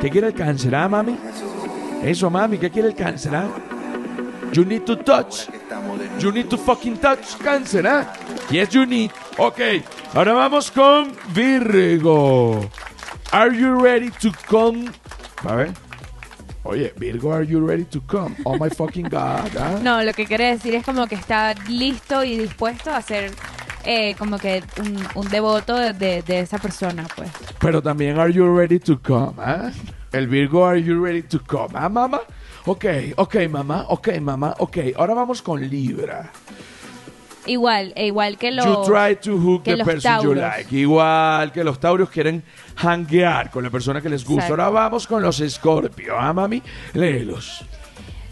¿Qué 0.00 0.10
quiere 0.10 0.28
el 0.28 0.34
cáncer, 0.34 0.76
ah, 0.76 0.88
mami? 0.88 1.16
Eso, 2.04 2.30
mami, 2.30 2.56
¿qué 2.56 2.70
quiere 2.70 2.88
el 2.88 2.94
cáncer, 2.94 3.34
ah? 3.34 3.48
You 4.52 4.64
need 4.64 4.82
to 4.82 4.96
touch. 4.96 5.48
You 6.20 6.30
need 6.30 6.46
to 6.46 6.56
fucking 6.56 6.98
touch 6.98 7.36
cáncer, 7.42 7.84
¿ah? 7.84 8.12
Yes, 8.48 8.68
you 8.68 8.86
need. 8.86 9.10
Ok, 9.38 9.58
ahora 10.14 10.34
vamos 10.34 10.70
con 10.70 11.12
Virgo. 11.34 12.70
Are 13.32 13.52
you 13.54 13.74
ready 13.80 14.10
to 14.20 14.32
come? 14.48 14.90
A 15.44 15.54
ver. 15.56 15.72
Oye, 16.64 16.92
Virgo, 16.96 17.30
are 17.32 17.44
you 17.44 17.60
ready 17.64 17.84
to 17.84 18.00
come? 18.00 18.34
Oh 18.44 18.56
my 18.58 18.68
fucking 18.68 19.04
God. 19.08 19.50
¿ah? 19.56 19.78
No, 19.82 20.02
lo 20.02 20.12
que 20.12 20.26
quiere 20.26 20.46
decir 20.50 20.74
es 20.74 20.84
como 20.84 21.06
que 21.06 21.14
está 21.14 21.54
listo 21.68 22.24
y 22.24 22.36
dispuesto 22.38 22.90
a 22.92 23.00
ser 23.02 23.30
eh, 23.84 24.14
como 24.18 24.36
que 24.38 24.64
un, 24.80 24.96
un 25.14 25.28
devoto 25.28 25.76
de, 25.76 25.92
de- 25.92 26.22
de 26.22 26.40
esa 26.40 26.58
persona, 26.58 27.06
pues. 27.14 27.30
Pero 27.60 27.80
también, 27.80 28.18
are 28.18 28.32
you 28.32 28.46
ready 28.56 28.80
to 28.80 28.98
come? 29.00 29.34
¿ah? 29.38 29.70
El 30.12 30.26
Virgo, 30.26 30.66
are 30.66 30.82
you 30.82 31.00
ready 31.04 31.22
to 31.22 31.38
come? 31.46 31.68
¿Ah, 31.74 31.88
mamá? 31.88 32.20
Ok, 32.64 32.84
ok, 33.16 33.36
mamá, 33.48 33.84
ok, 33.88 34.18
mamá, 34.20 34.54
ok. 34.58 34.78
Ahora 34.96 35.14
vamos 35.14 35.40
con 35.42 35.60
Libra. 35.60 36.32
Igual, 37.46 37.92
e 37.96 38.06
igual 38.06 38.36
que 38.38 38.50
los... 38.52 38.64
you 38.66 38.82
try 38.84 39.16
to 39.16 39.36
hook 39.38 39.62
que 39.62 39.72
the 39.72 39.76
los 39.78 39.86
person 39.86 40.16
you 40.22 40.34
tauros. 40.34 40.36
like. 40.56 40.76
Igual 40.76 41.52
que 41.52 41.62
los 41.64 41.78
tauros 41.80 42.10
quieren 42.10 42.42
hanguear 42.76 43.50
con 43.50 43.62
la 43.64 43.70
persona 43.70 44.00
que 44.00 44.08
les 44.08 44.24
gusta. 44.24 44.44
Exacto. 44.46 44.62
Ahora 44.62 44.80
vamos 44.82 45.06
con 45.06 45.22
los 45.22 45.40
escorpio. 45.40 46.14
¿Ah, 46.18 46.32
mami? 46.32 46.62
Léelos. 46.94 47.64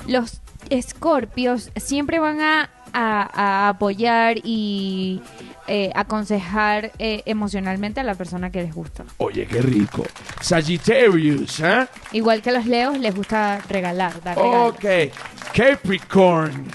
los 0.06 0.40
escorpios 0.70 1.70
siempre 1.76 2.18
van 2.18 2.40
a, 2.40 2.70
a- 2.92 3.30
a 3.66 3.68
apoyar 3.70 4.36
y 4.44 5.20
eh, 5.66 5.90
aconsejar 5.94 6.90
eh, 6.98 7.22
emocionalmente 7.26 8.00
a 8.00 8.02
la 8.02 8.14
persona 8.14 8.50
que 8.50 8.62
les 8.62 8.74
gusta. 8.74 9.04
Oye, 9.18 9.46
qué 9.46 9.60
rico. 9.62 10.04
Sagittarius, 10.40 11.60
¿ah? 11.60 11.88
Igual 12.12 12.42
que 12.42 12.50
a 12.50 12.52
los 12.54 12.66
leos 12.66 12.98
les 12.98 13.14
gusta 13.14 13.60
regalar, 13.68 14.22
dar 14.22 14.36
regalos. 14.36 14.74
Ok. 14.74 14.84
Capricorn. 15.54 16.66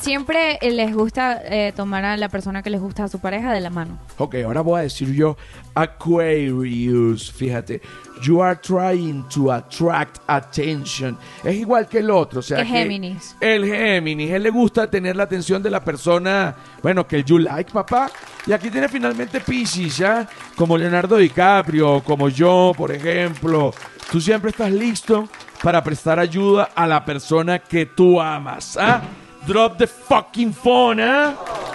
Siempre 0.00 0.58
eh, 0.62 0.70
les 0.70 0.94
gusta 0.94 1.42
eh, 1.44 1.72
tomar 1.76 2.06
a 2.06 2.16
la 2.16 2.30
persona 2.30 2.62
que 2.62 2.70
les 2.70 2.80
gusta 2.80 3.04
a 3.04 3.08
su 3.08 3.18
pareja 3.18 3.52
de 3.52 3.60
la 3.60 3.68
mano. 3.68 3.98
Ok, 4.16 4.36
ahora 4.44 4.62
voy 4.62 4.80
a 4.80 4.82
decir 4.82 5.12
yo 5.12 5.36
Aquarius. 5.74 7.30
Fíjate. 7.30 7.82
You 8.22 8.42
are 8.42 8.58
trying 8.58 9.24
to 9.28 9.52
attract 9.52 10.18
attention. 10.26 11.18
Es 11.44 11.56
igual 11.56 11.86
que 11.86 11.98
el 11.98 12.10
otro. 12.10 12.40
O 12.40 12.42
sea, 12.42 12.58
Que 12.58 12.64
que 12.64 12.68
Géminis. 12.68 13.36
El 13.40 13.66
Géminis. 13.66 14.30
Él 14.30 14.42
le 14.42 14.50
gusta 14.50 14.90
tener 14.90 15.16
la 15.16 15.24
atención 15.24 15.62
de 15.62 15.70
la 15.70 15.84
persona, 15.84 16.54
bueno, 16.82 17.06
que 17.06 17.16
el 17.16 17.24
you 17.24 17.38
like, 17.38 17.70
papá. 17.70 18.10
Y 18.46 18.52
aquí 18.52 18.70
tiene 18.70 18.88
finalmente 18.88 19.40
Pisces, 19.40 19.98
¿ya? 19.98 20.26
Como 20.56 20.78
Leonardo 20.78 21.16
DiCaprio, 21.16 22.02
como 22.02 22.28
yo, 22.28 22.72
por 22.76 22.90
ejemplo. 22.90 23.72
Tú 24.10 24.20
siempre 24.20 24.50
estás 24.50 24.72
listo 24.72 25.28
para 25.62 25.84
prestar 25.84 26.18
ayuda 26.18 26.70
a 26.74 26.86
la 26.86 27.04
persona 27.04 27.58
que 27.58 27.86
tú 27.86 28.20
amas. 28.20 28.76
¿ah? 28.78 29.02
Drop 29.46 29.78
the 29.78 29.86
fucking 29.86 30.52
phone, 30.52 31.00
¿ah? 31.00 31.34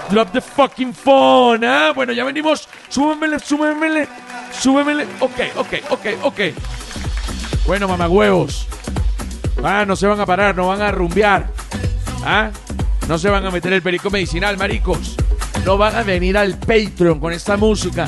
Drop 0.09 0.31
the 0.31 0.41
fucking 0.41 0.93
phone, 0.93 1.63
¿ah? 1.65 1.91
Bueno, 1.93 2.13
ya 2.13 2.23
venimos. 2.23 2.69
Súbemele, 2.89 3.39
súbemele, 3.39 4.07
súbemele. 4.51 5.07
Ok, 5.19 5.39
ok, 5.57 5.73
ok, 5.89 6.05
ok. 6.23 6.39
Bueno, 7.65 7.87
mamagüevos. 7.87 8.67
Ah, 9.63 9.83
no 9.85 9.95
se 9.95 10.05
van 10.05 10.19
a 10.19 10.25
parar, 10.25 10.55
no 10.55 10.67
van 10.67 10.81
a 10.81 10.91
rumbear. 10.91 11.47
¿Ah? 12.23 12.51
No 13.07 13.17
se 13.17 13.29
van 13.29 13.45
a 13.45 13.51
meter 13.51 13.73
el 13.73 13.81
perico 13.81 14.09
medicinal, 14.09 14.57
maricos. 14.57 15.15
No 15.65 15.77
van 15.77 15.95
a 15.95 16.03
venir 16.03 16.37
al 16.37 16.57
Patreon 16.59 17.19
con 17.19 17.33
esta 17.33 17.57
música. 17.57 18.07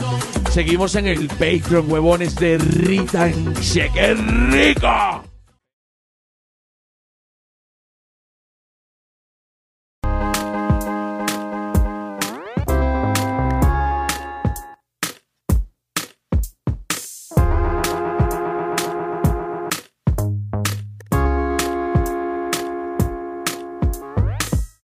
Seguimos 0.52 0.96
en 0.96 1.08
el 1.08 1.28
Patreon, 1.28 1.92
huevones 1.92 2.36
de 2.36 2.58
Rita. 2.58 3.30
¡Qué 3.94 4.14
rico! 4.14 5.37